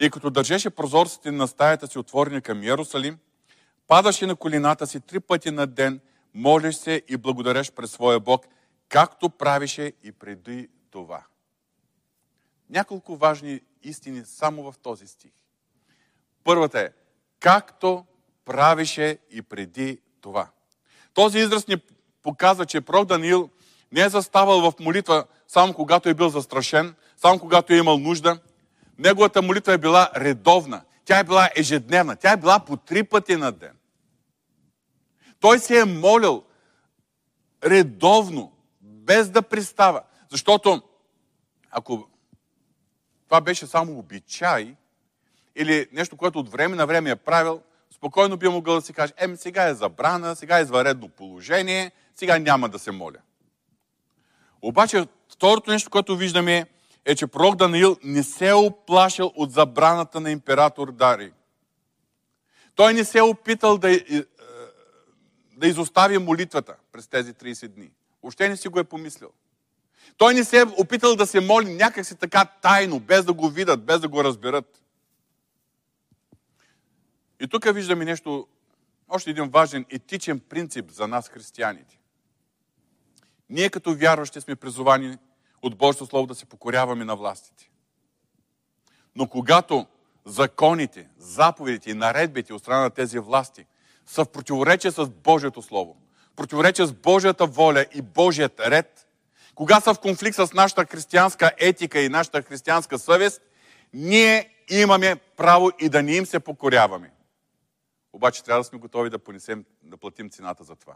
[0.00, 3.18] и като държеше прозорците на стаята си отворени към Иерусалим,
[3.86, 6.00] падаше на колината си три пъти на ден,
[6.36, 8.46] молиш се и благодареш пред своя Бог,
[8.88, 11.22] както правише и преди това.
[12.70, 15.32] Няколко важни истини само в този стих.
[16.44, 16.90] Първата е,
[17.40, 18.04] както
[18.44, 20.48] правише и преди това.
[21.14, 21.76] Този израз ни
[22.22, 23.50] показва, че пророк Даниил
[23.92, 28.38] не е заставал в молитва само когато е бил застрашен, само когато е имал нужда.
[28.98, 30.82] Неговата молитва е била редовна.
[31.04, 32.16] Тя е била ежедневна.
[32.16, 33.75] Тя е била по три пъти на ден.
[35.40, 36.42] Той се е молил
[37.64, 40.02] редовно, без да пристава.
[40.30, 40.82] Защото
[41.70, 42.08] ако
[43.28, 44.74] това беше само обичай
[45.56, 49.12] или нещо, което от време на време е правил, спокойно би могъл да си каже,
[49.16, 53.18] еми сега е забрана, сега е изваредно положение, сега няма да се моля.
[54.62, 56.66] Обаче второто нещо, което виждаме
[57.04, 61.32] е, че пророк Даниил не се е оплашил от забраната на император Дари.
[62.74, 64.00] Той не се е опитал да,
[65.56, 67.90] да изостави молитвата през тези 30 дни.
[68.22, 69.30] Още не си го е помислил.
[70.16, 73.84] Той не се е опитал да се моли някакси така тайно, без да го видят,
[73.84, 74.82] без да го разберат.
[77.40, 78.46] И тук виждаме нещо,
[79.08, 81.98] още един важен етичен принцип за нас, християните.
[83.50, 85.18] Ние като вярващи сме призовани
[85.62, 87.70] от Божието Слово да се покоряваме на властите.
[89.16, 89.86] Но когато
[90.24, 93.66] законите, заповедите и наредбите от страна на тези власти
[94.06, 95.96] са в противоречие с Божието Слово,
[96.32, 99.08] в противоречие с Божията воля и Божият ред,
[99.54, 103.42] кога са в конфликт с нашата християнска етика и нашата християнска съвест,
[103.92, 107.12] ние имаме право и да не им се покоряваме.
[108.12, 110.94] Обаче трябва да сме готови да, понесем, да платим цената за това.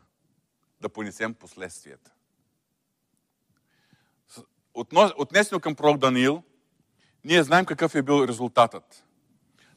[0.81, 2.11] Да понесем последствията.
[5.16, 6.42] Отнесено към пророк Даниил,
[7.25, 9.05] ние знаем какъв е бил резултатът.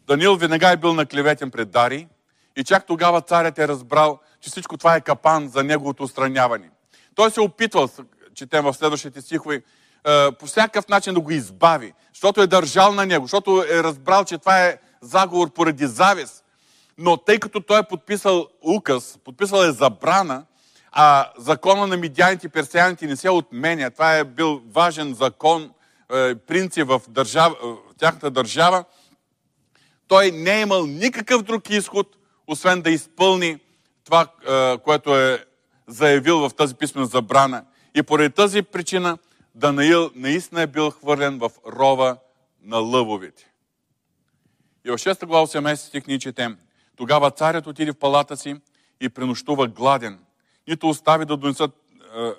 [0.08, 2.08] Даниил веднага е бил наклеветен пред Дари
[2.56, 6.70] и чак тогава царят е разбрал, че всичко това е капан за неговото устраняване.
[7.16, 7.89] Той се е опитвал,
[8.36, 9.62] четем в следващите стихове,
[10.39, 14.38] по всякакъв начин да го избави, защото е държал на него, защото е разбрал, че
[14.38, 16.44] това е заговор поради завист.
[16.98, 20.46] Но тъй като той е подписал указ, подписал е забрана,
[20.92, 25.72] а закона на мидяните и персияните не се отменя, това е бил важен закон,
[26.13, 28.84] е, принцип в, държава, в тяхната държава,
[30.08, 32.08] той не е имал никакъв друг изход,
[32.48, 33.60] освен да изпълни
[34.04, 35.46] това, е, което е
[35.88, 37.66] заявил в тази писмена забрана.
[37.96, 39.18] И поради тази причина
[39.56, 42.18] Данаил наистина е бил хвърлен в рова
[42.62, 43.52] на лъвовите.
[44.86, 46.58] И в 6 глава 18 стих ни четем.
[46.96, 48.56] Тогава царят отиде в палата си
[49.02, 50.20] и пренощува гладен.
[50.68, 51.72] Нито остави да донесат
[52.16, 52.32] е,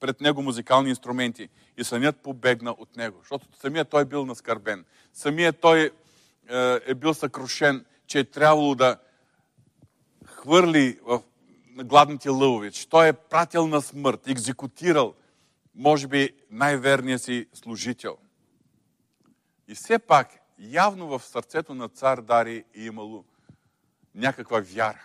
[0.00, 1.48] пред него музикални инструменти.
[1.76, 3.18] И сънят побегна от него.
[3.20, 4.84] Защото самият той е бил наскърбен.
[5.12, 5.80] Самият той
[6.50, 8.96] е, е бил съкрушен, че е трябвало да
[10.42, 11.22] хвърли в
[11.76, 15.14] гладните лъвове, че той е пратил на смърт, екзекутирал,
[15.74, 18.16] може би, най-верния си служител.
[19.68, 23.24] И все пак, явно в сърцето на цар Дари е имало
[24.14, 25.02] някаква вяра.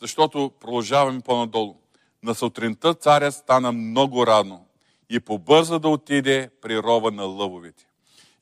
[0.00, 1.76] Защото продължаваме по-надолу.
[2.22, 4.66] На сутринта царя стана много рано
[5.10, 7.86] и побърза да отиде при рова на лъвовите.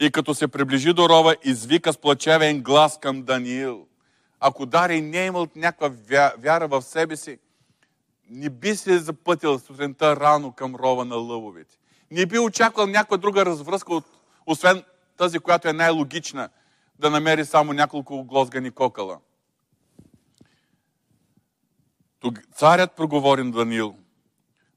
[0.01, 3.87] И като се приближи до рова, извика с плачевен глас към Даниил.
[4.41, 5.89] Ако Дарий не е имал някаква
[6.39, 7.39] вяра в себе си,
[8.31, 11.79] не би се запътил сутринта рано към рова на лъвовете.
[12.11, 14.03] Не би очаквал някаква друга развръзка,
[14.47, 14.85] освен
[15.17, 16.49] тази, която е най-логична,
[16.99, 19.19] да намери само няколко глозгани кокала.
[22.55, 23.97] Царят проговори на Даниил.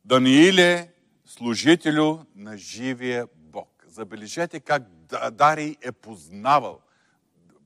[0.06, 0.91] Данииле,
[1.26, 3.86] служителю на живия Бог.
[3.88, 4.84] Забележете как
[5.32, 6.80] Дарий е познавал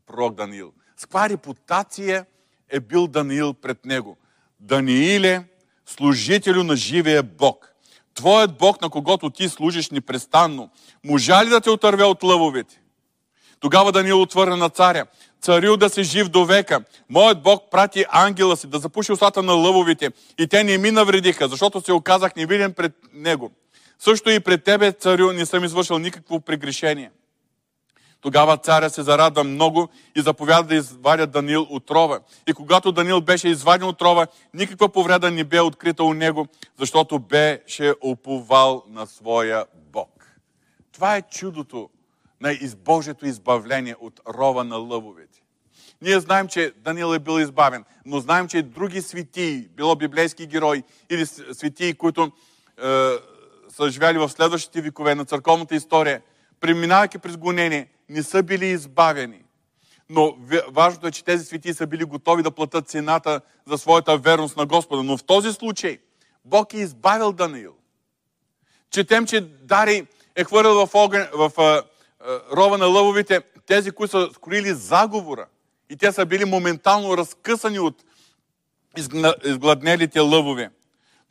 [0.05, 0.73] пророк Даниил.
[0.97, 2.25] С каква репутация
[2.69, 4.17] е бил Даниил пред него.
[4.59, 5.43] Данииле,
[5.85, 7.73] служителю на живия Бог.
[8.13, 10.69] Твоят Бог, на когото ти служиш непрестанно,
[11.03, 12.81] можа ли да те отърве от лъвовете?
[13.59, 15.05] Тогава Даниил отвърна на царя.
[15.41, 16.83] Царил да си жив до века.
[17.09, 21.47] Моят Бог прати ангела си да запуши устата на лъвовите и те не ми навредиха,
[21.47, 23.51] защото се оказах невиден пред него.
[23.99, 27.11] Също и пред тебе, царю, не съм извършил никакво прегрешение.
[28.21, 32.19] Тогава царя се зарадва много и заповяда да извадят Данил от рова.
[32.47, 36.47] И когато Данил беше изваден от рова, никаква повреда не бе открита у него,
[36.79, 40.37] защото беше уповал на своя Бог.
[40.93, 41.89] Това е чудото
[42.41, 45.41] на Божието избавление от рова на лъвовете.
[46.01, 50.83] Ние знаем, че Данил е бил избавен, но знаем, че други светии, било библейски герои
[51.09, 52.31] или светии, които е,
[53.69, 56.21] са живяли в следващите векове на църковната история,
[56.59, 59.43] преминавайки през гонение, не са били избавени.
[60.09, 60.37] Но
[60.71, 64.65] важното е, че тези свети са били готови да платят цената за своята верност на
[64.65, 65.03] Господа.
[65.03, 65.99] Но в този случай
[66.45, 67.73] Бог е избавил Даниил.
[68.91, 71.83] Четем, че Дари е хвърлял в, огън, в а, а,
[72.55, 75.45] рова на лъвовите тези, които са скорили заговора.
[75.89, 78.03] И те са били моментално разкъсани от
[79.45, 80.69] изгладнелите лъвове.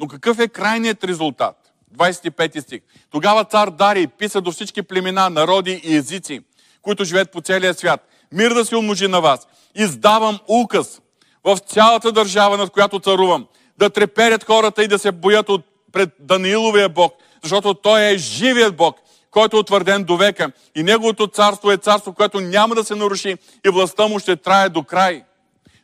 [0.01, 1.66] Но какъв е крайният резултат?
[1.95, 2.81] 25 стих.
[3.11, 6.41] Тогава цар Дарий писа до всички племена, народи и езици–
[6.87, 8.09] които живеят по целия свят.
[8.33, 9.49] Мир да се умножи на вас.
[9.75, 11.01] Издавам указ
[11.45, 13.47] в цялата държава, над която царувам,
[13.79, 18.77] да треперят хората и да се боят от, пред Данииловия Бог, защото Той е живият
[18.77, 18.97] Бог,
[19.31, 20.53] който е утвърден до века.
[20.77, 24.69] И Неговото царство е царство, което няма да се наруши и властта му ще трае
[24.69, 25.25] до край.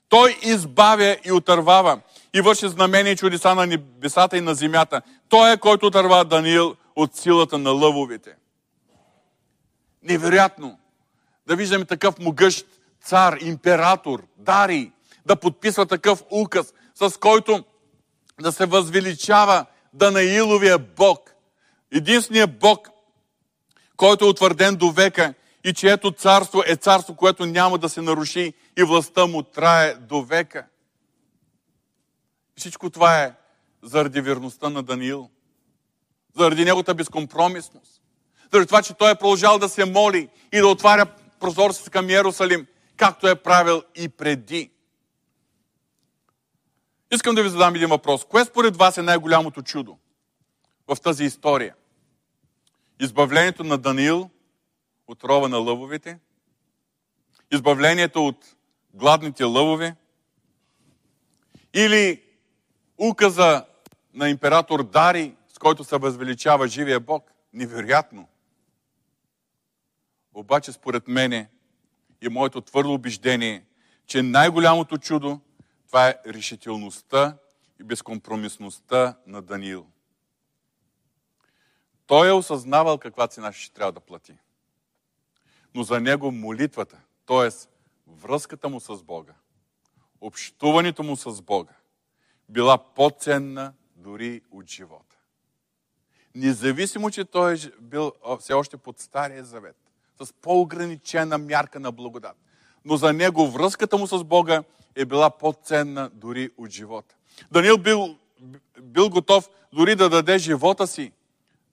[0.09, 1.99] Той избавя и отървава
[2.35, 5.03] и върши знамения и чудеса на небесата и на земята.
[5.29, 8.37] Той е който отърва Даниил от силата на лъвовите.
[10.03, 10.79] Невероятно!
[11.47, 12.67] да виждаме такъв могъщ
[13.05, 14.91] цар, император, Дарий,
[15.27, 17.65] да подписва такъв указ, с който
[18.41, 21.35] да се възвеличава Данаиловия Бог.
[21.93, 22.89] Единственият Бог,
[23.97, 28.53] който е утвърден до века и чието царство е царство, което няма да се наруши
[28.79, 30.67] и властта му трае до века.
[32.57, 33.35] Всичко това е
[33.83, 35.31] заради верността на Даниил,
[36.37, 38.03] заради неговата безкомпромисност,
[38.53, 41.07] заради това, че той е продължал да се моли и да отваря
[41.41, 44.71] прозорците към Иерусалим, както е правил и преди.
[47.13, 48.25] Искам да ви задам един въпрос.
[48.25, 49.99] Кое според вас е най-голямото чудо
[50.89, 51.75] в тази история?
[53.01, 54.31] Избавлението на Даниил
[55.07, 56.19] от рова на лъвовете?
[57.53, 58.57] Избавлението от
[58.95, 59.97] гладните лъвове?
[61.75, 62.23] Или
[63.09, 63.65] указа
[64.15, 67.33] на император Дари, с който се възвеличава живия Бог?
[67.53, 68.29] Невероятно.
[70.35, 71.51] Обаче според мене
[72.23, 73.65] и моето твърдо убеждение,
[74.07, 75.41] че най-голямото чудо
[75.87, 77.37] това е решителността
[77.81, 79.87] и безкомпромисността на Даниил.
[82.07, 84.35] Той е осъзнавал каква цена ще трябва да плати.
[85.75, 87.49] Но за него молитвата, т.е.
[88.07, 89.33] връзката му с Бога,
[90.21, 91.73] общуването му с Бога,
[92.53, 95.17] била по-ценна дори от живота.
[96.35, 99.77] Независимо, че той е бил все още под Стария завет
[100.25, 102.37] с по-ограничена мярка на благодат.
[102.85, 104.65] Но за него връзката му с Бога
[104.95, 107.15] е била по-ценна дори от живота.
[107.53, 108.19] Даниил бил,
[108.81, 111.13] бил готов дори да даде живота си,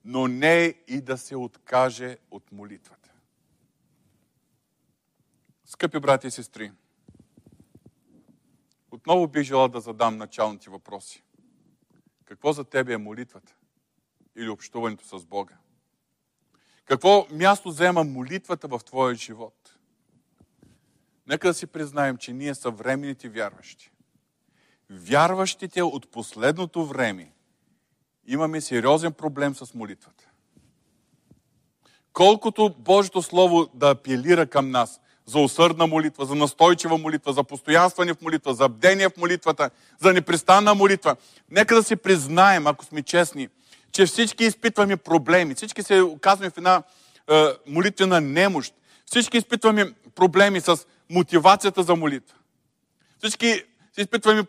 [0.04, 3.10] но не и да се откаже от молитвата.
[5.64, 6.72] Скъпи брати и сестри,
[8.90, 11.22] отново бих желал да задам началните въпроси.
[12.24, 13.54] Какво за тебе е молитвата
[14.36, 15.54] или общуването с Бога?
[16.84, 19.78] Какво място взема молитвата в твоя живот?
[21.26, 23.90] Нека да си признаем, че ние съвременните вярващи.
[24.90, 27.32] Вярващите от последното време
[28.26, 30.30] имаме сериозен проблем с молитвата.
[32.12, 38.14] колкото Божието Слово да апелира към нас за усърдна молитва, за настойчива молитва, за постоянстване
[38.14, 39.70] в молитва, за бдение в молитвата,
[40.02, 41.16] за непрестанна молитва,
[41.50, 43.48] нека да си признаем, ако сме честни,
[43.92, 46.82] че всички изпитваме проблеми, всички се оказваме в една
[47.30, 48.74] е, молитвена немощ,
[49.06, 52.36] всички изпитваме проблеми с мотивацията за молитва.
[53.18, 53.62] Всички
[53.98, 54.44] изпитваме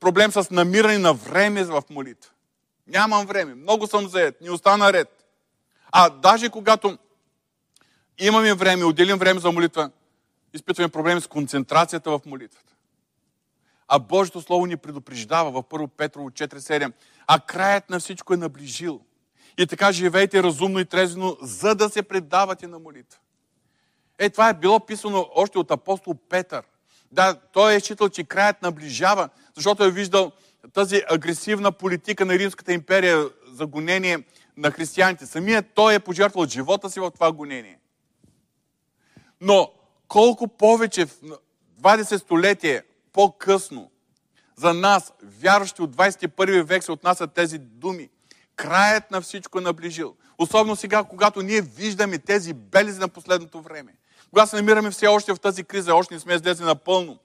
[0.00, 2.30] проблем с намиране на време в молитва.
[2.86, 5.08] Нямам време, много съм заед, ни остана ред.
[5.92, 6.98] А даже когато
[8.18, 9.90] имаме време, отделим време за молитва,
[10.54, 12.74] изпитваме проблеми с концентрацията в молитвата.
[13.88, 16.92] А Божието Слово ни предупреждава в 1 Петрово 4.7.
[17.26, 19.00] А краят на всичко е наближил.
[19.58, 23.18] И така живейте разумно и трезвено, за да се предавате на молитва.
[24.18, 26.62] Е, това е било писано още от апостол Петър.
[27.12, 30.32] Да, той е считал, че краят наближава, защото е виждал
[30.72, 34.24] тази агресивна политика на Римската империя за гонение
[34.56, 35.26] на християните.
[35.26, 37.78] Самият той е пожертвал живота си в това гонение.
[39.40, 39.72] Но
[40.12, 41.10] колко повече в
[41.82, 42.82] 20 столетие
[43.12, 43.90] по-късно
[44.56, 48.08] за нас, вярващи от 21 век, се отнасят тези думи.
[48.56, 50.14] Краят на всичко е наближил.
[50.38, 53.94] Особено сега, когато ние виждаме тези белези на последното време.
[54.30, 57.18] Когато се намираме все още в тази криза, още не сме излезли напълно.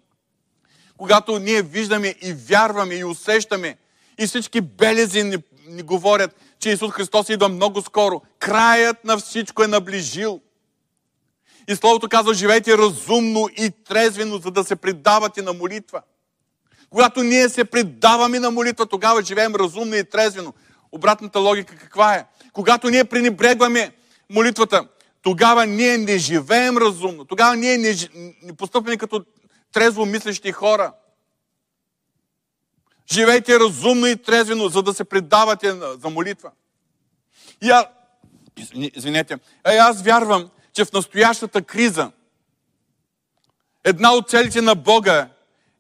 [0.98, 3.78] Когато ние виждаме и вярваме и усещаме
[4.18, 8.22] и всички белези ни, ни говорят, че Исус Христос идва много скоро.
[8.40, 10.42] Краят на всичко е наближил.
[11.68, 16.02] И Словото казва, живейте разумно и трезвено, за да се предавате на молитва.
[16.90, 20.54] Когато ние се предаваме на молитва, тогава живеем разумно и трезвено.
[20.92, 22.26] Обратната логика каква е?
[22.54, 23.92] Когато ние пренебрегваме
[24.30, 24.88] молитвата,
[25.22, 27.26] тогава ние не живеем разумно.
[27.26, 27.96] Тогава ние не,
[28.44, 29.26] не постъпваме като
[29.74, 30.94] трезво мислещи хора.
[33.12, 36.52] Живейте разумно и трезвено, за да се предавате за молитва.
[37.62, 37.86] И аз,
[38.74, 42.12] извинете, а аз вярвам, че в настоящата криза
[43.84, 45.30] една от целите на Бога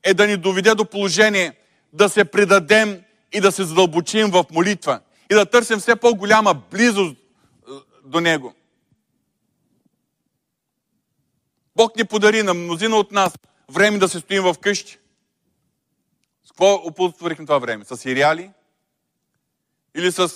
[0.04, 1.58] е да ни доведе до положение
[1.93, 5.00] да се предадем и да се задълбочим в молитва
[5.32, 7.72] и да търсим все по-голяма близост е,
[8.06, 8.54] до Него.
[11.76, 13.34] Бог ни подари на мнозина от нас
[13.70, 14.98] време да се стоим в къщи.
[16.45, 17.86] С какво оползотворихме това време?
[17.86, 18.52] С сериали?
[19.95, 20.32] Или с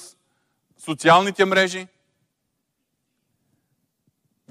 [0.77, 1.87] социалните мрежи?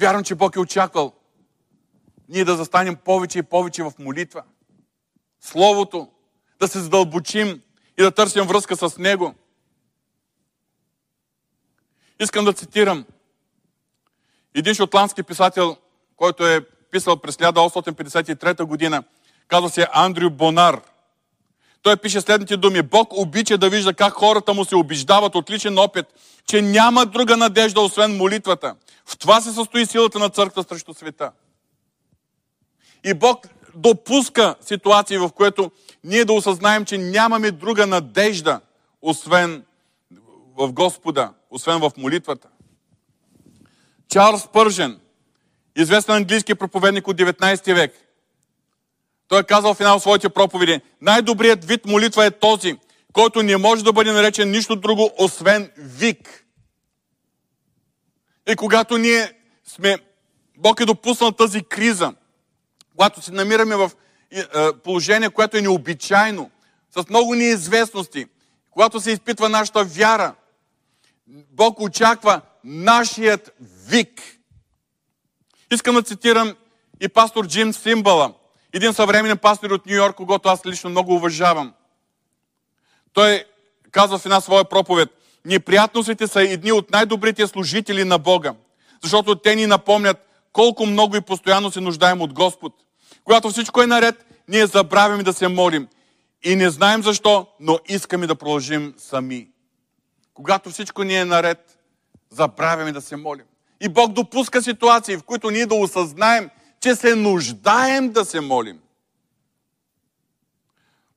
[0.01, 1.13] Вярвам, че Бог е очаквал
[2.31, 4.43] ние да застанем повече и повече в молитва.
[5.41, 6.09] Словото,
[6.61, 7.63] да се задълбочим
[7.99, 9.35] и да търсим връзка с Него.
[12.21, 13.07] Искам да цитирам
[14.55, 15.77] един шотландски писател,
[16.17, 19.05] който е писал през 1853 година.
[19.49, 20.81] Казва се Андрю Бонар.
[21.83, 22.83] Той пише следните думи.
[22.83, 26.07] Бог обича да вижда как хората му се обиждават от личен опит,
[26.47, 28.75] че няма друга надежда, освен молитвата.
[29.07, 31.33] В това се състои силата на църква срещу света.
[33.05, 35.71] И Бог допуска ситуации, в което
[36.05, 38.61] ние да осъзнаем, че нямаме друга надежда,
[39.03, 39.65] освен
[40.57, 42.49] в Господа, освен в молитвата.
[44.09, 45.01] Чарлз Пържен,
[45.77, 48.10] известен английски проповедник от 19 век,
[49.31, 52.79] той е казал в една от своите проповеди, най-добрият вид молитва е този,
[53.13, 56.47] който не може да бъде наречен нищо друго, освен вик.
[58.49, 59.33] И когато ние
[59.67, 59.99] сме,
[60.59, 62.15] Бог е допуснал тази криза,
[62.91, 63.91] когато се намираме в
[64.31, 64.45] е,
[64.85, 66.51] положение, което е необичайно,
[66.97, 68.27] с много неизвестности,
[68.71, 70.35] когато се изпитва нашата вяра,
[71.51, 73.55] Бог очаква нашият
[73.89, 74.23] вик.
[75.73, 76.57] Искам да цитирам
[77.01, 78.35] и пастор Джим Симбала,
[78.73, 81.73] един съвременен пастор от Нью Йорк, когато аз лично много уважавам.
[83.13, 83.45] Той
[83.91, 85.09] казва в една своя проповед,
[85.45, 88.55] неприятностите са едни от най-добрите служители на Бога,
[89.03, 90.17] защото те ни напомнят
[90.53, 92.73] колко много и постоянно се нуждаем от Господ.
[93.25, 95.89] Когато всичко е наред, ние забравяме да се молим.
[96.43, 99.49] И не знаем защо, но искаме да продължим сами.
[100.35, 101.79] Когато всичко ни е наред,
[102.31, 103.45] забравяме да се молим.
[103.81, 106.51] И Бог допуска ситуации, в които ние да осъзнаем,
[106.81, 108.81] че се нуждаем да се молим.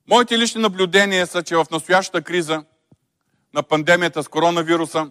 [0.08, 2.64] Моите лични наблюдения са, че в настоящата криза
[3.54, 5.10] на пандемията с коронавируса,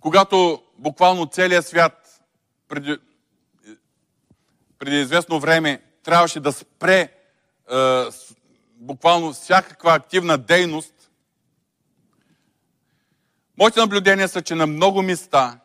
[0.00, 2.22] когато буквално целият свят
[2.68, 2.98] преди,
[4.78, 8.04] преди известно време трябваше да спре е,
[8.76, 11.10] буквално всякаква активна дейност,
[13.58, 15.60] моите наблюдения са, че на много места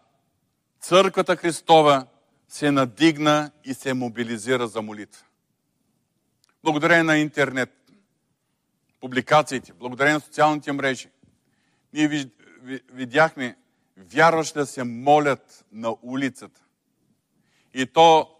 [0.81, 2.05] Църквата Христова
[2.51, 5.25] се надигна и се мобилизира за молитва.
[6.63, 7.69] Благодарение на интернет,
[8.99, 11.09] публикациите, благодарение на социалните мрежи,
[11.93, 12.29] ние
[12.93, 13.57] видяхме
[13.97, 16.61] вярващи да се молят на улицата.
[17.73, 18.35] И то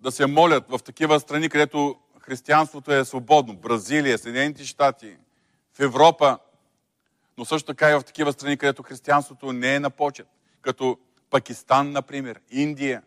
[0.00, 3.56] да се молят в такива страни, където християнството е свободно.
[3.56, 5.16] Бразилия, Съединените щати,
[5.74, 6.38] в Европа,
[7.38, 10.26] но също така и в такива страни, където християнството не е на почет,
[10.60, 10.98] като
[11.30, 13.02] Пакистан, например, Индия.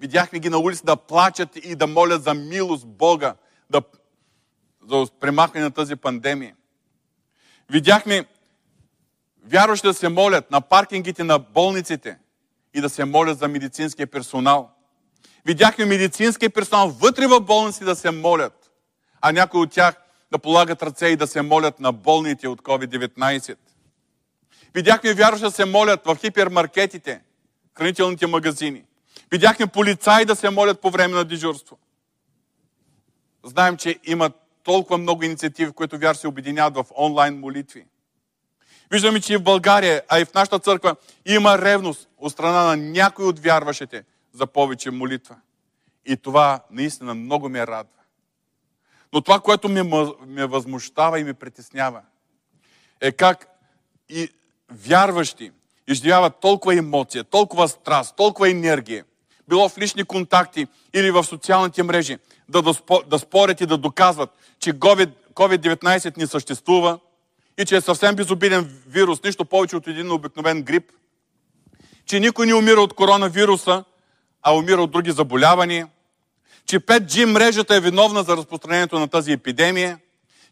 [0.00, 3.34] Видяхме ги на улица да плачат и да молят за милост Бога,
[3.70, 3.82] да,
[4.90, 6.56] за премахване на тази пандемия.
[7.70, 8.24] Видяхме
[9.44, 12.18] вярващи да се молят на паркингите на болниците
[12.74, 14.70] и да се молят за медицинския персонал.
[15.44, 18.70] Видяхме медицинския персонал вътре в болници да се молят,
[19.20, 19.94] а някои от тях
[20.32, 23.56] да полагат ръце и да се молят на болните от COVID-19.
[24.74, 27.22] Видяхме вярващи да се молят в хипермаркетите,
[27.74, 28.84] хранителните магазини.
[29.30, 31.78] Видяхме полицаи да се молят по време на дежурство.
[33.44, 34.30] Знаем, че има
[34.62, 37.86] толкова много инициативи, които вяр се обединяват в онлайн молитви.
[38.90, 40.96] Виждаме, че и в България, а и в нашата църква
[41.26, 45.36] има ревност от страна на някои от вярващите за повече молитва.
[46.06, 47.90] И това наистина много ме радва.
[49.12, 49.82] Но това, което ме,
[50.26, 52.02] ме възмущава и ме притеснява,
[53.00, 53.46] е как
[54.08, 54.28] и
[54.70, 55.52] вярващи
[55.88, 59.04] изживяват толкова емоция, толкова страст, толкова енергия,
[59.48, 62.18] било в лични контакти или в социалните мрежи,
[62.48, 62.62] да,
[63.06, 64.30] да спорят и да доказват,
[64.60, 66.98] че COVID-19 не съществува
[67.58, 70.92] и че е съвсем безобиден вирус, нищо повече от един обикновен грип,
[72.06, 73.84] че никой не умира от коронавируса,
[74.42, 75.88] а умира от други заболявания,
[76.66, 79.98] че 5G мрежата е виновна за разпространението на тази епидемия,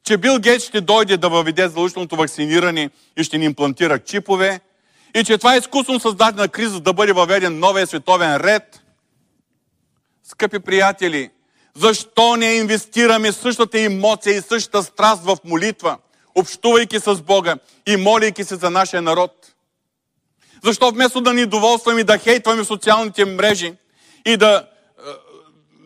[0.04, 4.60] че Бил Гейт ще дойде да въведе задължителното вакциниране и ще ни имплантира чипове,
[5.14, 8.82] и че това е изкусно създадена криза да бъде въведен новия световен ред.
[10.24, 11.30] Скъпи приятели,
[11.74, 15.98] защо не инвестираме същата емоция и същата страст в молитва,
[16.34, 17.56] общувайки с Бога
[17.86, 19.52] и молейки се за нашия народ?
[20.64, 23.74] Защо вместо да ни доволстваме и да хейтваме социалните мрежи
[24.26, 24.66] и да,
[24.98, 25.02] е,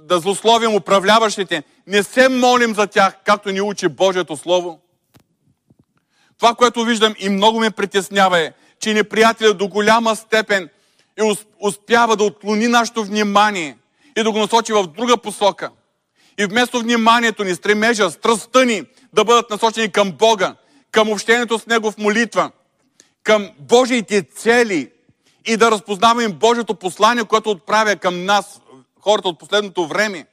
[0.03, 4.81] да злословим управляващите, не се молим за тях, както ни учи Божието Слово?
[6.39, 10.68] Това, което виждам и много ме притеснява е, че неприятелят до голяма степен
[11.22, 13.77] и успява да отклони нашето внимание
[14.16, 15.70] и да го насочи в друга посока.
[16.39, 20.55] И вместо вниманието ни, стремежа, страстта ни да бъдат насочени към Бога,
[20.91, 22.51] към общението с Него в молитва,
[23.22, 24.91] към Божиите цели
[25.47, 28.61] и да разпознаваме Божието послание, което отправя към нас,
[29.01, 30.27] хората от последното време,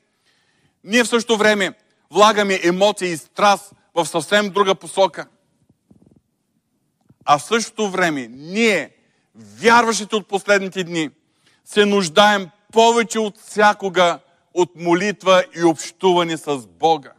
[0.84, 1.74] ние в същото време
[2.12, 5.28] влагаме емоции и страст в съвсем друга посока.
[7.26, 8.92] А в същото време ние,
[9.36, 11.10] вярващите от последните дни,
[11.66, 14.20] се нуждаем повече от всякога
[14.54, 17.12] от молитва и общуване с Бога.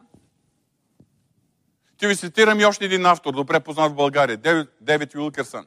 [1.97, 5.67] Ще ви цитирам и още един автор, добре познат в България, Девид Уилкерсън.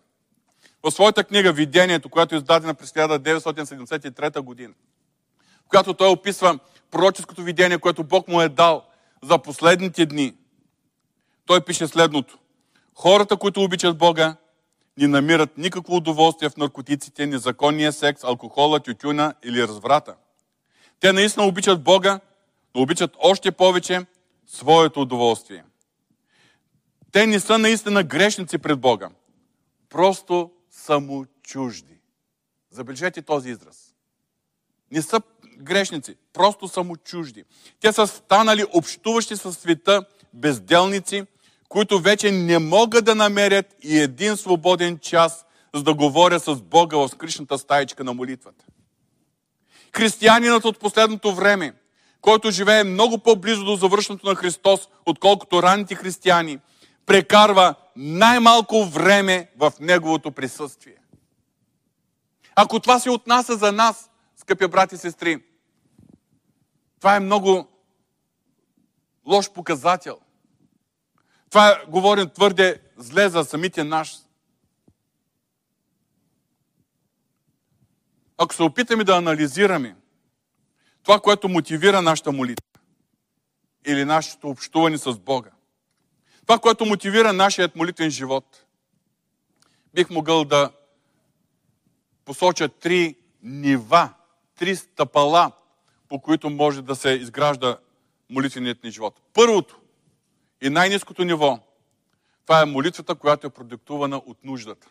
[0.84, 4.74] В своята книга Видението, която е издадена през 1973 година,
[5.66, 6.60] в която той описва
[6.92, 8.86] пророческото видение, което Бог му е дал
[9.24, 10.34] за последните дни,
[11.46, 12.38] той пише следното.
[13.00, 14.36] Хората, които обичат Бога,
[14.98, 20.16] не намират никакво удоволствие в наркотиците, незаконния секс, алкохола, тютюна или разврата.
[21.00, 22.20] Те наистина обичат Бога,
[22.76, 24.06] но обичат още повече
[24.48, 25.64] своето удоволствие.
[27.12, 29.10] Те не са наистина грешници пред Бога.
[29.90, 32.00] Просто са му чужди.
[32.72, 33.94] Забележете този израз.
[34.92, 35.22] Не са
[35.58, 37.44] грешници, просто са му чужди.
[37.80, 41.26] Те са станали общуващи със света безделници,
[41.70, 45.46] които вече не могат да намерят и един свободен час,
[45.76, 48.66] за да говоря с Бога в скришната стаечка на молитвата.
[49.96, 51.74] Християнинът от последното време,
[52.22, 56.60] който живее много по-близо до завършването на Христос, отколкото ранните християни,
[57.06, 60.96] прекарва най-малко време в Неговото присъствие.
[62.56, 65.44] Ако това се отнася за нас, скъпи брати и сестри,
[67.00, 67.68] това е много
[69.26, 70.18] лош показател.
[71.50, 74.18] Това говорим твърде зле за самите наш.
[78.38, 79.96] Ако се опитаме да анализираме
[81.04, 82.82] това, което мотивира нашата молитва
[83.88, 85.50] или нашето общуване с Бога,
[86.42, 88.66] това, което мотивира нашият молитвен живот,
[89.94, 90.72] бих могъл да
[92.26, 94.14] посоча три нива,
[94.56, 95.52] три стъпала,
[96.10, 97.78] по които може да се изгражда
[98.30, 99.22] молитвеният ни живот.
[99.34, 99.80] Първото
[100.62, 101.60] и най-низкото ниво,
[102.46, 104.88] това е молитвата, която е продиктувана от нуждата.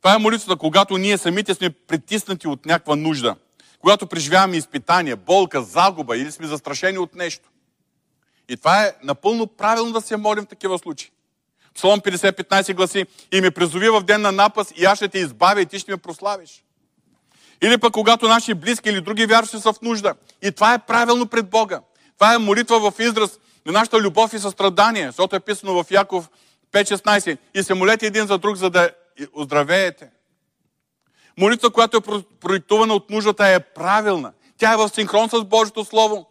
[0.00, 3.36] Това е молитвата, когато ние самите сме притиснати от някаква нужда.
[3.80, 7.48] Когато преживяваме изпитания, болка, загуба или сме застрашени от нещо.
[8.48, 11.10] И това е напълно правилно да се молим в такива случаи.
[11.74, 15.60] Псалом 50-15 гласи, и ме призови в ден на напас, и аз ще те избавя,
[15.60, 16.64] и ти ще ме прославиш.
[17.62, 20.14] Или пък когато наши близки или други вярващи са в нужда.
[20.42, 21.80] И това е правилно пред Бога.
[22.14, 26.30] Това е молитва в израз на нашата любов и състрадание, защото е писано в Яков
[26.72, 27.38] 5.16.
[27.54, 28.90] И се молете един за друг, за да
[29.32, 30.10] оздравеете.
[31.38, 34.32] Молитва, която е проектувана от нуждата, е правилна.
[34.58, 36.26] Тя е в синхрон с Божието Слово.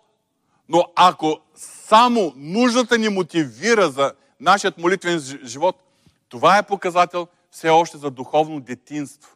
[0.70, 1.40] Но ако
[1.88, 5.84] само нуждата ни мотивира за нашият молитвен живот,
[6.30, 9.32] това е показател все още за духовно детинство.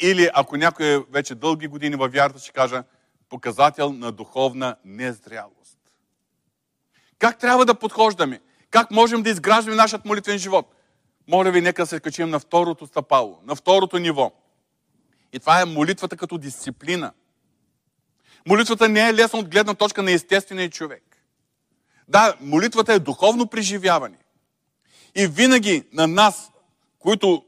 [0.00, 2.84] Или ако някой е вече дълги години във вярата, ще кажа
[3.28, 5.77] показател на духовна незрялост.
[7.18, 8.40] Как трябва да подхождаме?
[8.70, 10.74] Как можем да изграждаме нашият молитвен живот?
[11.28, 14.32] Моля ви, нека се качим на второто стъпало, на второто ниво.
[15.32, 17.12] И това е молитвата като дисциплина.
[18.46, 21.02] Молитвата не е лесна от гледна точка на естествения човек.
[22.08, 24.18] Да, молитвата е духовно преживяване.
[25.14, 26.50] И винаги на нас,
[26.98, 27.44] които,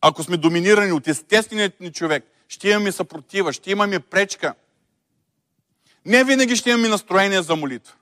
[0.00, 4.54] ако сме доминирани от естественият ни човек, ще имаме съпротива, ще имаме пречка.
[6.04, 7.94] Не винаги ще имаме настроение за молитва.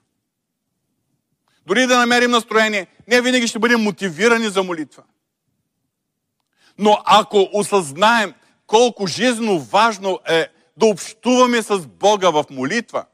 [1.65, 5.03] Дори да намерим настроение, не винаги ще бъдем мотивирани за молитва.
[6.77, 8.33] Но ако осъзнаем
[8.67, 10.47] колко жизненно важно е
[10.77, 13.05] да общуваме с Бога в молитва,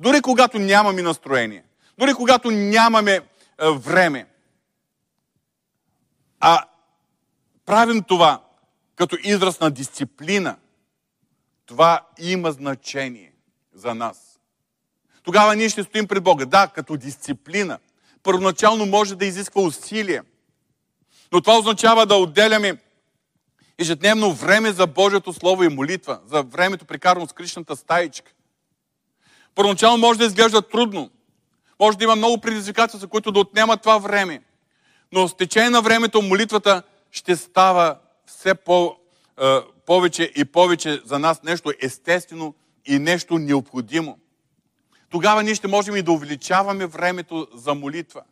[0.00, 1.64] дори когато нямаме настроение,
[1.98, 3.22] дори когато нямаме е,
[3.70, 4.26] време,
[6.40, 6.64] а
[7.66, 8.42] правим това
[8.96, 10.56] като израз на дисциплина,
[11.66, 13.32] това има значение
[13.74, 14.31] за нас.
[15.22, 16.44] Тогава ние ще стоим пред Бога.
[16.44, 17.78] Да, като дисциплина.
[18.22, 20.22] Първоначално може да изисква усилие.
[21.32, 22.76] Но това означава да отделяме
[23.78, 28.32] ежедневно време за Божието Слово и молитва, за времето прекарано с Кришната стаичка.
[29.54, 31.10] Първоначално може да изглежда трудно.
[31.80, 34.42] Може да има много предизвикателства, които да отнемат това време.
[35.12, 38.96] Но с течение на времето молитвата ще става все по,
[39.86, 42.54] повече и повече за нас нещо естествено
[42.86, 44.18] и нещо необходимо.
[45.12, 48.22] Тогава ние ще можем и да увеличаваме времето за молитва.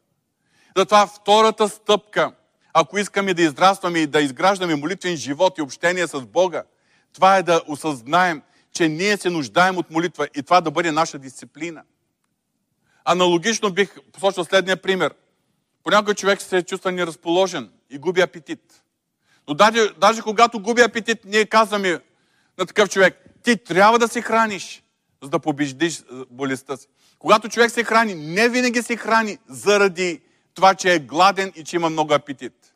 [0.76, 2.32] Затова втората стъпка
[2.72, 6.64] ако искаме да израстваме и да изграждаме молитвен живот и общение с Бога,
[7.12, 11.18] това е да осъзнаем, че ние се нуждаем от молитва и това да бъде наша
[11.18, 11.82] дисциплина.
[13.04, 15.14] Аналогично бих посочил следния пример.
[15.84, 18.82] Понякога човек се чувства неразположен и губи апетит.
[19.48, 22.00] Но даже, даже когато губи апетит, ние казваме
[22.58, 24.82] на такъв човек, ти трябва да се храниш,
[25.22, 26.86] за да побеждиш болестта си.
[27.18, 30.20] Когато човек се храни, не винаги се храни заради
[30.54, 32.74] това, че е гладен и че има много апетит.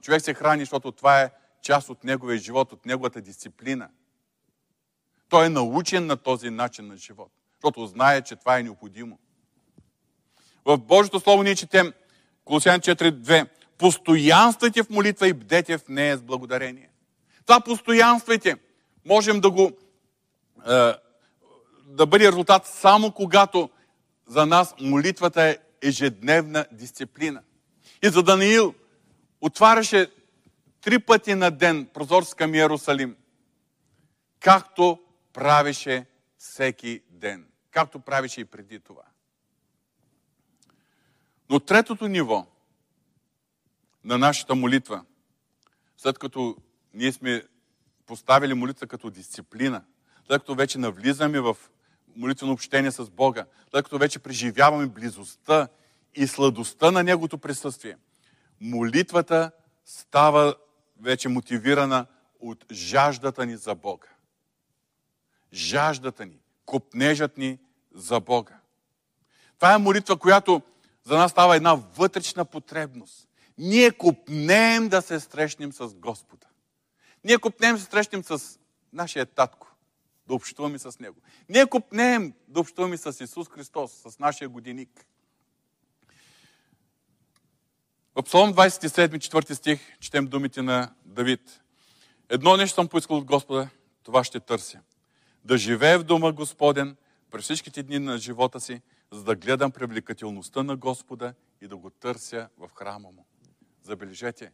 [0.00, 1.30] Човек се храни, защото това е
[1.62, 3.88] част от неговия живот, от неговата дисциплина.
[5.28, 9.18] Той е научен на този начин на живот, защото знае, че това е необходимо.
[10.64, 11.92] В Божието Слово ние четем
[12.44, 16.90] Колосян 4.2 Постоянствайте в молитва и бдете в нея с благодарение.
[17.46, 18.56] Това постоянствайте
[19.04, 19.72] можем да го
[20.68, 20.92] е,
[21.94, 23.70] да бъде резултат само когато
[24.26, 27.42] за нас молитвата е ежедневна дисциплина.
[28.02, 28.74] И за Даниил
[29.40, 30.10] отваряше
[30.80, 33.16] три пъти на ден прозорец към Иерусалим,
[34.40, 34.98] както
[35.32, 36.06] правеше
[36.38, 39.02] всеки ден, както правеше и преди това.
[41.50, 42.46] Но третото ниво
[44.04, 45.04] на нашата молитва,
[45.96, 46.56] след като
[46.94, 47.42] ние сме
[48.06, 49.84] поставили молитва като дисциплина,
[50.26, 51.56] след като вече навлизаме в
[52.16, 55.68] молитвено общение с Бога, след като вече преживяваме близостта
[56.14, 57.96] и сладостта на Неговото присъствие,
[58.60, 59.50] молитвата
[59.84, 60.54] става
[61.00, 62.06] вече мотивирана
[62.40, 64.08] от жаждата ни за Бога.
[65.52, 67.58] Жаждата ни, копнежът ни
[67.94, 68.54] за Бога.
[69.58, 70.62] Това е молитва, която
[71.04, 73.28] за нас става една вътрешна потребност.
[73.58, 76.46] Ние купнем да се срещнем с Господа.
[77.24, 78.58] Ние купнем да се срещнем с
[78.92, 79.73] нашия татко
[80.26, 81.20] да общуваме с Него.
[81.48, 85.06] Ние купнем да общуваме с Исус Христос, с нашия годиник.
[88.14, 91.62] В Псалом 27, 4 стих, четем думите на Давид.
[92.28, 93.68] Едно нещо съм поискал от Господа,
[94.02, 94.80] това ще търся.
[95.44, 96.96] Да живее в дома Господен
[97.30, 101.90] през всичките дни на живота си, за да гледам привлекателността на Господа и да го
[101.90, 103.26] търся в храма му.
[103.82, 104.52] Забележете,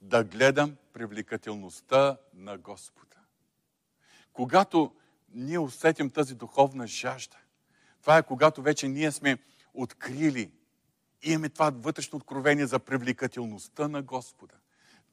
[0.00, 3.16] да гледам привлекателността на Господа.
[4.32, 4.94] Когато
[5.34, 7.36] ние усетим тази духовна жажда.
[8.00, 9.38] Това е когато вече ние сме
[9.74, 10.50] открили
[11.22, 14.54] и имаме това вътрешно откровение за привлекателността на Господа.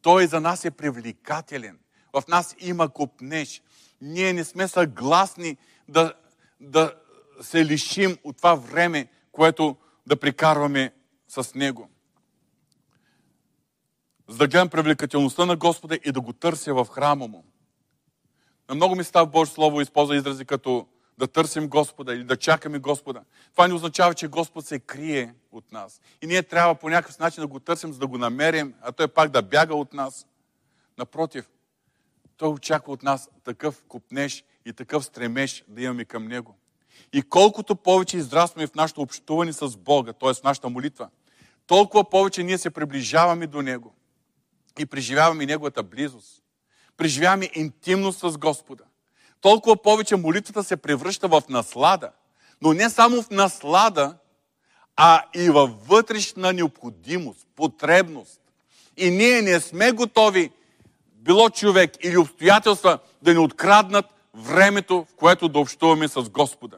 [0.02, 1.80] Той за нас е привлекателен.
[2.14, 3.62] В нас има купнеж.
[4.02, 5.58] Ние не сме съгласни
[5.88, 6.14] да,
[6.60, 6.96] да
[7.42, 10.94] се лишим от това време, което да прикарваме
[11.28, 11.90] с Него.
[14.28, 17.44] за да гледам привлекателността на Господа и да го търся в храма му.
[18.70, 22.80] На много места в Божие Слово използва изрази като да търсим Господа или да чакаме
[22.80, 23.22] Господа.
[23.52, 26.02] Това не означава, че Господ се крие от нас.
[26.22, 29.08] И ние трябва по някакъв начин да го търсим, за да го намерим, а той
[29.08, 30.28] пак да бяга от нас.
[30.98, 31.50] Напротив,
[32.38, 36.56] той очаква от нас такъв купнеж и такъв стремеж да имаме към Него.
[37.14, 40.34] И колкото повече израстваме в нашето общуване с Бога, т.е.
[40.34, 41.10] в нашата молитва,
[41.68, 43.94] толкова повече ние се приближаваме до Него
[44.80, 46.44] и преживяваме Неговата близост.
[47.00, 48.84] Преживяваме интимност с Господа.
[49.42, 52.12] Толкова повече молитвата се превръща в наслада.
[52.62, 54.16] Но не само в наслада,
[54.96, 58.42] а и във вътрешна необходимост, потребност.
[58.98, 60.52] И ние не сме готови,
[61.14, 66.78] било човек или обстоятелства, да ни откраднат времето, в което да общуваме с Господа.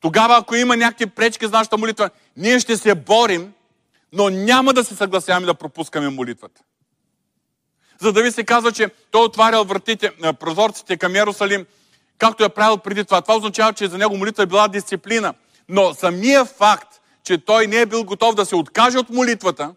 [0.00, 3.52] Тогава, ако има някакви пречки за нашата молитва, ние ще се борим,
[4.12, 6.60] но няма да се съгласяваме да пропускаме молитвата.
[8.00, 11.66] За да ви се казва, че той отварял вратите, прозорците към Ярусалим,
[12.18, 13.20] както е правил преди това.
[13.22, 15.34] Това означава, че за него молитва е била дисциплина.
[15.68, 19.74] Но самия факт, че той не е бил готов да се откаже от молитвата,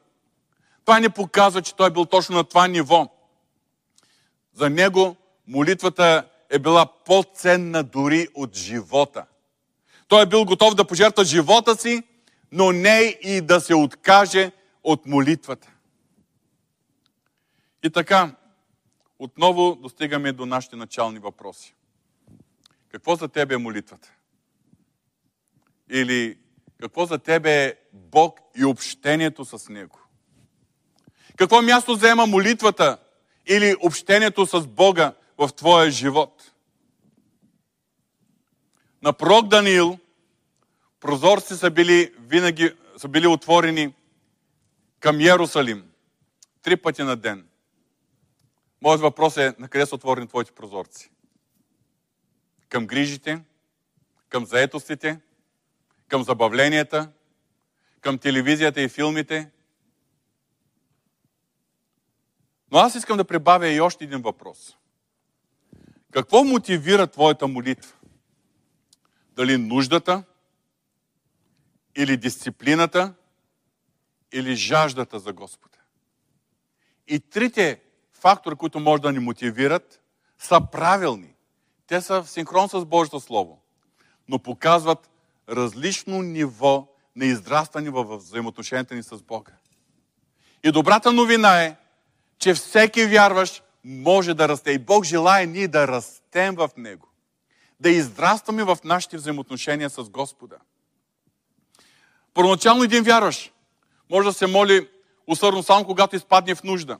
[0.86, 3.09] това не показва, че той е бил точно на това ниво.
[4.53, 5.15] За него
[5.47, 9.26] молитвата е била по-ценна дори от живота.
[10.07, 12.03] Той е бил готов да пожертва живота си,
[12.51, 14.51] но не и да се откаже
[14.84, 15.68] от молитвата.
[17.84, 18.36] И така,
[19.19, 21.75] отново достигаме до нашите начални въпроси.
[22.89, 24.11] Какво за тебе е молитвата?
[25.89, 26.38] Или
[26.82, 29.99] какво за тебе е Бог и общението с Него?
[31.38, 32.97] Какво място заема молитвата
[33.45, 36.51] или общението с Бога в твоя живот?
[39.01, 39.99] На пророк Даниил
[40.99, 43.93] прозорци са били винаги са били отворени
[44.99, 45.84] към Иерусалим
[46.61, 47.47] три пъти на ден.
[48.82, 51.11] Моят въпрос е, на къде са отворени твоите прозорци?
[52.69, 53.43] Към грижите,
[54.30, 55.19] към заетостите,
[56.07, 57.11] към забавленията,
[58.01, 59.51] към телевизията и филмите.
[62.71, 64.78] Но аз искам да прибавя и още един въпрос.
[66.11, 67.93] Какво мотивира твоята молитва?
[69.32, 70.23] Дали нуждата,
[71.97, 73.13] или дисциплината,
[74.34, 75.78] или жаждата за Господа?
[77.07, 77.82] И трите
[78.20, 80.01] фактори, които може да ни мотивират,
[80.39, 81.34] са правилни.
[81.88, 83.61] Те са в синхрон с Божието Слово,
[84.30, 85.09] но показват
[85.49, 89.51] различно ниво на израстване във взаимоотношенията ни с Бога.
[90.63, 91.76] И добрата новина е,
[92.39, 94.72] че всеки вярващ може да расте.
[94.72, 97.07] И Бог желая ние да растем в Него.
[97.80, 100.55] Да израстваме в нашите взаимоотношения с Господа.
[102.34, 103.53] Първоначално един вярващ
[104.09, 104.89] може да се моли
[105.28, 106.97] усърдно само когато изпадне в нужда.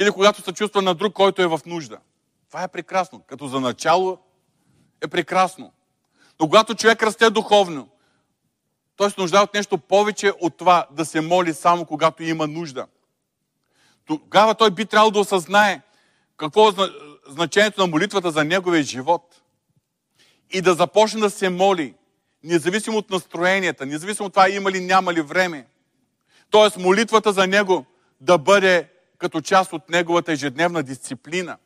[0.00, 1.98] Или когато се чувства на друг, който е в нужда.
[2.48, 3.22] Това е прекрасно.
[3.26, 4.18] Като за начало
[5.00, 5.72] е прекрасно.
[6.40, 7.88] Но когато човек расте духовно,
[8.96, 12.86] той се нуждае от нещо повече от това да се моли само когато има нужда.
[14.06, 15.80] Тогава той би трябвало да осъзнае
[16.36, 16.72] какво е
[17.28, 19.42] значението на молитвата за неговия живот.
[20.50, 21.94] И да започне да се моли,
[22.44, 25.66] независимо от настроенията, независимо от това има ли, няма ли време.
[26.50, 27.84] Тоест молитвата за него
[28.20, 28.88] да бъде
[29.20, 31.56] като част от неговата ежедневна дисциплина.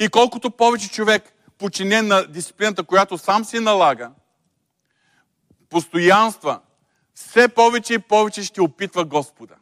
[0.00, 4.10] И колкото повече човек, подчинен на дисциплината, която сам си налага,
[5.70, 6.60] постоянства,
[7.14, 9.54] все повече и повече ще опитва Господа.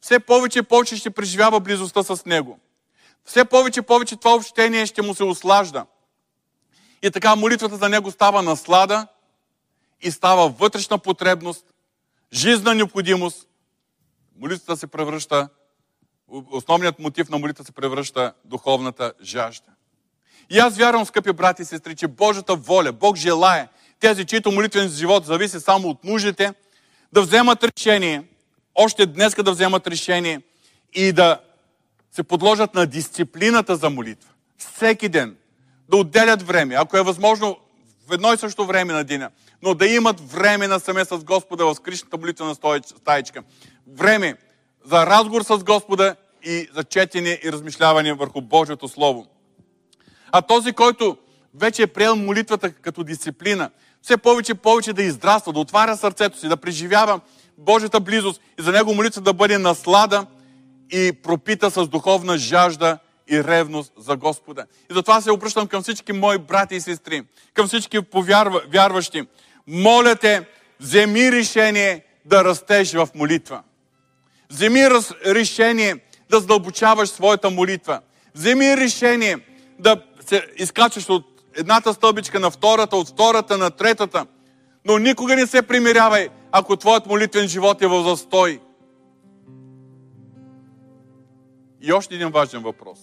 [0.00, 2.58] Все повече и повече ще преживява близостта с Него.
[3.24, 5.86] Все повече и повече това общение ще му се ослажда.
[7.02, 9.06] И така молитвата за Него става наслада
[10.00, 11.66] и става вътрешна потребност,
[12.32, 13.48] жизнена необходимост.
[14.36, 15.48] Молитвата се превръща
[16.50, 19.70] основният мотив на молитва се превръща духовната жажда.
[20.50, 23.68] И аз вярвам, скъпи брати и сестри, че Божията воля, Бог желая
[24.00, 26.54] тези, чието молитвен живот зависи само от нуждите,
[27.12, 28.22] да вземат решение,
[28.74, 30.40] още днес да вземат решение
[30.92, 31.40] и да
[32.12, 34.30] се подложат на дисциплината за молитва.
[34.58, 35.36] Всеки ден.
[35.88, 37.56] Да отделят време, ако е възможно
[38.08, 39.30] в едно и също време на деня,
[39.62, 43.42] но да имат време на саме с Господа в скришната молитва на стаечка.
[43.86, 44.36] Време
[44.84, 49.26] за разговор с Господа и за четене и размишляване върху Божието Слово.
[50.32, 51.16] А този, който
[51.54, 53.70] вече е приел молитвата като дисциплина,
[54.02, 57.20] все повече и повече да издраства, да отваря сърцето си, да преживява
[57.58, 60.26] Божията близост и за него молитва да бъде наслада
[60.92, 62.98] и пропита с духовна жажда
[63.30, 64.66] и ревност за Господа.
[64.90, 67.22] И затова се обръщам към всички мои брати и сестри,
[67.54, 69.22] към всички повярващи.
[69.66, 70.46] Моля те,
[70.80, 73.62] вземи решение да растеш в молитва.
[74.52, 74.80] Вземи
[75.26, 75.96] решение
[76.30, 78.00] да задълбочаваш своята молитва.
[78.34, 79.38] Вземи решение
[79.78, 81.24] да се изкачаш от
[81.56, 84.26] едната стълбичка на втората, от втората на третата.
[84.84, 88.60] Но никога не се примирявай, ако твоят молитвен живот е в застой.
[91.80, 92.98] И още един важен въпрос.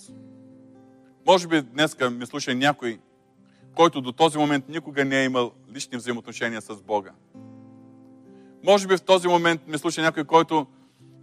[1.27, 2.99] Може би днеска ми слуша някой,
[3.75, 7.11] който до този момент никога не е имал лични взаимоотношения с Бога.
[8.63, 10.67] Може би в този момент ме слуша някой, който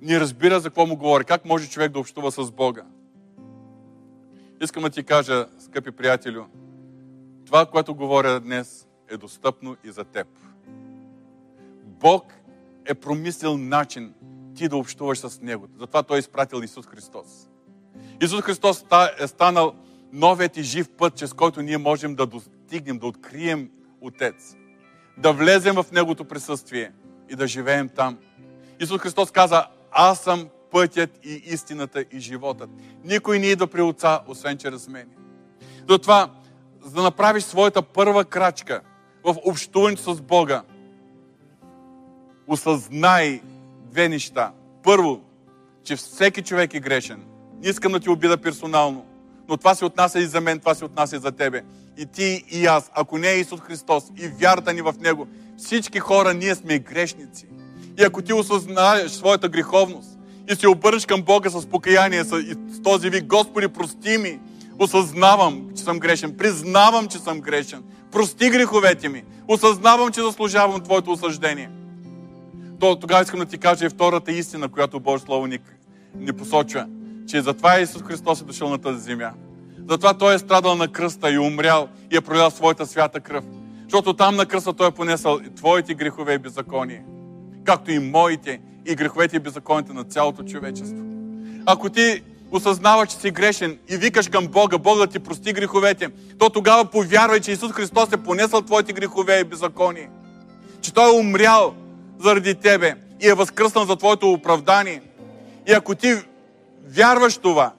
[0.02, 1.24] не разбира за какво му говори.
[1.24, 2.84] Как може човек да общува с Бога?
[4.62, 6.44] Искам да ти кажа, скъпи приятелю,
[7.46, 10.26] това, което говоря днес, е достъпно и за теб.
[11.84, 12.32] Бог
[12.84, 14.14] е промислил начин
[14.54, 15.68] ти да общуваш с Него.
[15.78, 17.48] Затова Той е изпратил Исус Христос.
[18.22, 18.84] Исус Христос
[19.20, 19.74] е станал
[20.12, 23.70] новият и жив път, чрез който ние можем да достигнем, да открием
[24.00, 24.56] Отец.
[25.18, 26.92] Да влезем в Негото присъствие
[27.28, 28.18] и да живеем там.
[28.80, 29.66] Исус Христос каза,
[29.98, 32.70] аз съм пътят и истината и животът.
[33.04, 35.08] Никой не идва при Отца, освен чрез мен.
[35.88, 36.30] Затова,
[36.84, 38.80] за да направиш своята първа крачка
[39.24, 40.62] в общуването с Бога,
[42.46, 43.40] осъзнай
[43.90, 44.52] две неща.
[44.82, 45.20] Първо,
[45.84, 47.24] че всеки човек е грешен.
[47.62, 49.06] Не искам да ти обида персонално,
[49.48, 51.62] но това се отнася и за мен, това се отнася и за тебе.
[51.98, 55.26] И ти, и аз, ако не е Исус Христос и вярата ни в Него,
[55.56, 57.46] всички хора, ние сме грешници.
[58.00, 60.08] И ако ти осъзнаеш своята греховност
[60.52, 62.42] и се обърнеш към Бога с покаяние, с,
[62.84, 64.38] този вик, Господи, прости ми,
[64.78, 67.82] осъзнавам, че съм грешен, признавам, че съм грешен,
[68.12, 71.70] прости греховете ми, осъзнавам, че заслужавам Твоето осъждение.
[72.80, 75.58] То, тогава искам да ти кажа и втората истина, която Божие Слово ни,
[76.18, 76.86] ни посочва,
[77.28, 79.30] че затова Исус Христос е дошъл на тази земя.
[79.88, 83.44] Затова Той е страдал на кръста и умрял и е пролял своята свята кръв.
[83.82, 87.02] Защото там на кръста Той е понесъл и твоите грехове и беззаконие
[87.66, 91.04] както и моите и греховете и беззаконите на цялото човечество.
[91.66, 96.08] Ако ти осъзнаваш, че си грешен и викаш към Бога, Бог да ти прости греховете,
[96.38, 100.10] то тогава повярвай, че Исус Христос е понесъл твоите грехове и беззаконие.
[100.80, 101.74] Че Той е умрял
[102.20, 105.02] заради тебе и е възкръснал за твоето оправдание.
[105.68, 106.14] И ако ти
[106.88, 107.72] вярваш това,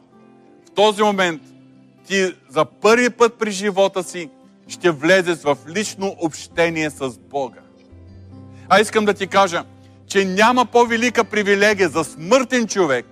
[0.67, 1.41] в този момент
[2.07, 4.29] ти за първи път при живота си
[4.67, 7.59] ще влезеш в лично общение с Бога.
[8.69, 9.63] А искам да ти кажа,
[10.07, 13.05] че няма по-велика привилегия за смъртен човек,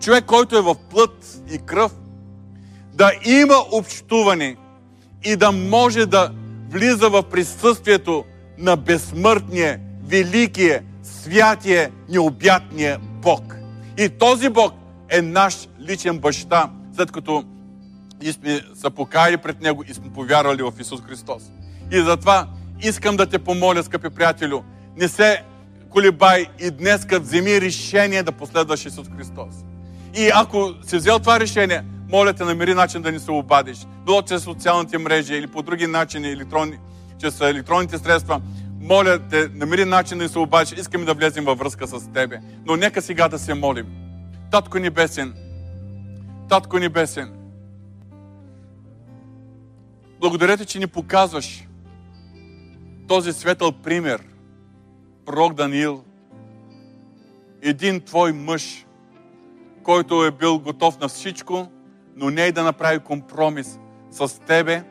[0.00, 1.92] човек, който е в плът и кръв,
[2.94, 4.56] да има общуване
[5.24, 6.30] и да може да
[6.70, 8.24] влиза в присъствието
[8.58, 13.56] на безсмъртния, великия, святия, необятния Бог.
[13.98, 14.72] И този Бог
[15.08, 17.44] е наш личен баща, след като
[18.22, 21.42] и сме се покаяли пред Него и сме повярвали в Исус Христос.
[21.92, 22.48] И затова
[22.82, 24.62] искам да те помоля, скъпи приятелю,
[24.96, 25.42] не се
[25.90, 29.54] колебай и днеска вземи решение да последваш Исус Христос.
[30.16, 33.78] И ако си взел това решение, моля те, намери начин да ни се обадиш.
[34.06, 36.78] Било чрез социалните мрежи или по други начини, електронни,
[37.20, 38.40] чрез електронните средства.
[38.80, 40.78] Моля те, намери начин да ни се обадиш.
[40.78, 42.40] Искаме да влезем във връзка с Тебе.
[42.66, 43.86] Но нека сега да се молим.
[44.50, 45.34] Татко Небесен,
[46.48, 47.32] Татко Небесен,
[50.20, 51.64] благодаря ти, че ни показваш
[53.08, 54.29] този светъл пример
[55.24, 56.04] пророк Даниил,
[57.62, 58.86] един твой мъж,
[59.82, 61.68] който е бил готов на всичко,
[62.16, 63.78] но не и да направи компромис
[64.10, 64.84] с тебе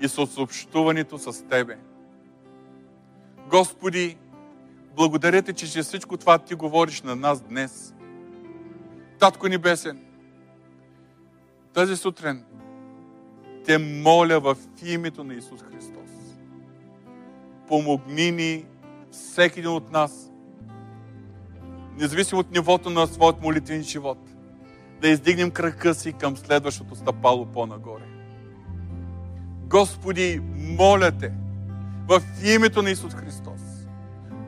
[0.00, 1.78] и с общуването с тебе.
[3.50, 4.16] Господи,
[4.96, 7.94] благодаря ти, че всичко това ти говориш на нас днес.
[9.18, 10.04] Татко Небесен,
[11.72, 12.44] тази сутрин
[13.64, 16.10] те моля в името на Исус Христос.
[17.68, 18.64] Помогни ни
[19.14, 20.30] всеки един от нас,
[21.98, 24.18] независимо от нивото на своят молитвен живот,
[25.00, 28.04] да издигнем крака си към следващото стъпало по-нагоре.
[29.66, 31.32] Господи, моля Те,
[32.08, 33.60] в името на Исус Христос,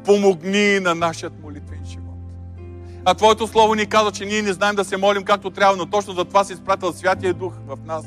[0.05, 2.07] помогни на нашият молитвен живот.
[3.05, 5.87] А Твоето Слово ни казва, че ние не знаем да се молим както трябва, но
[5.87, 8.05] точно за това си изпратил Святия Дух в нас,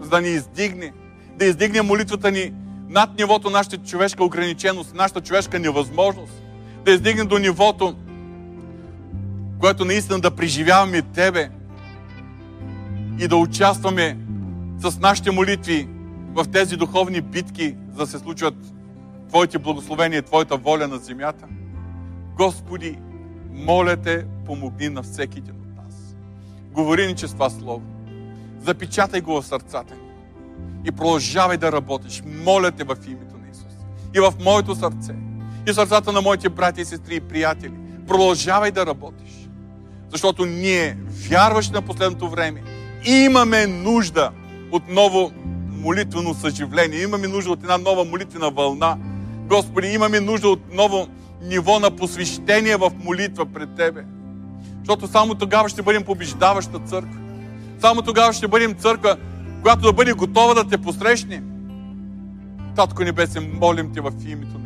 [0.00, 0.92] за да ни издигне,
[1.36, 2.52] да издигне молитвата ни
[2.92, 6.42] над нивото на нашата човешка ограниченост, нашата човешка невъзможност,
[6.84, 7.96] да издигне до нивото,
[9.60, 11.50] което наистина да преживяваме Тебе
[13.18, 14.18] и да участваме
[14.78, 15.88] с нашите молитви
[16.34, 18.54] в тези духовни битки, за да се случват
[19.28, 21.46] Твоите благословения Твоята воля на земята.
[22.36, 22.98] Господи,
[23.52, 26.16] моля Те, помогни на всеки един от нас.
[26.72, 27.82] Говори ни чрез това Слово.
[28.60, 30.11] Запечатай го в сърцата ни
[30.84, 32.22] и продължавай да работиш.
[32.44, 33.72] Моля те в името на Исус.
[34.14, 35.14] И в моето сърце.
[35.68, 37.74] И в сърцата на моите брати и сестри и приятели.
[38.08, 39.48] Продължавай да работиш.
[40.10, 40.96] Защото ние,
[41.28, 42.62] вярващи на последното време,
[43.04, 44.30] имаме нужда
[44.72, 45.32] от ново
[45.70, 47.02] молитвено съживление.
[47.02, 48.96] Имаме нужда от една нова молитвена вълна.
[49.48, 51.08] Господи, имаме нужда от ново
[51.42, 54.04] ниво на посвещение в молитва пред Тебе.
[54.78, 57.18] Защото само тогава ще бъдем побеждаваща църква.
[57.80, 59.16] Само тогава ще бъдем църква,
[59.62, 61.42] която да бъде готова да те посрещне.
[62.76, 64.58] Татко Небесен, молим Те в името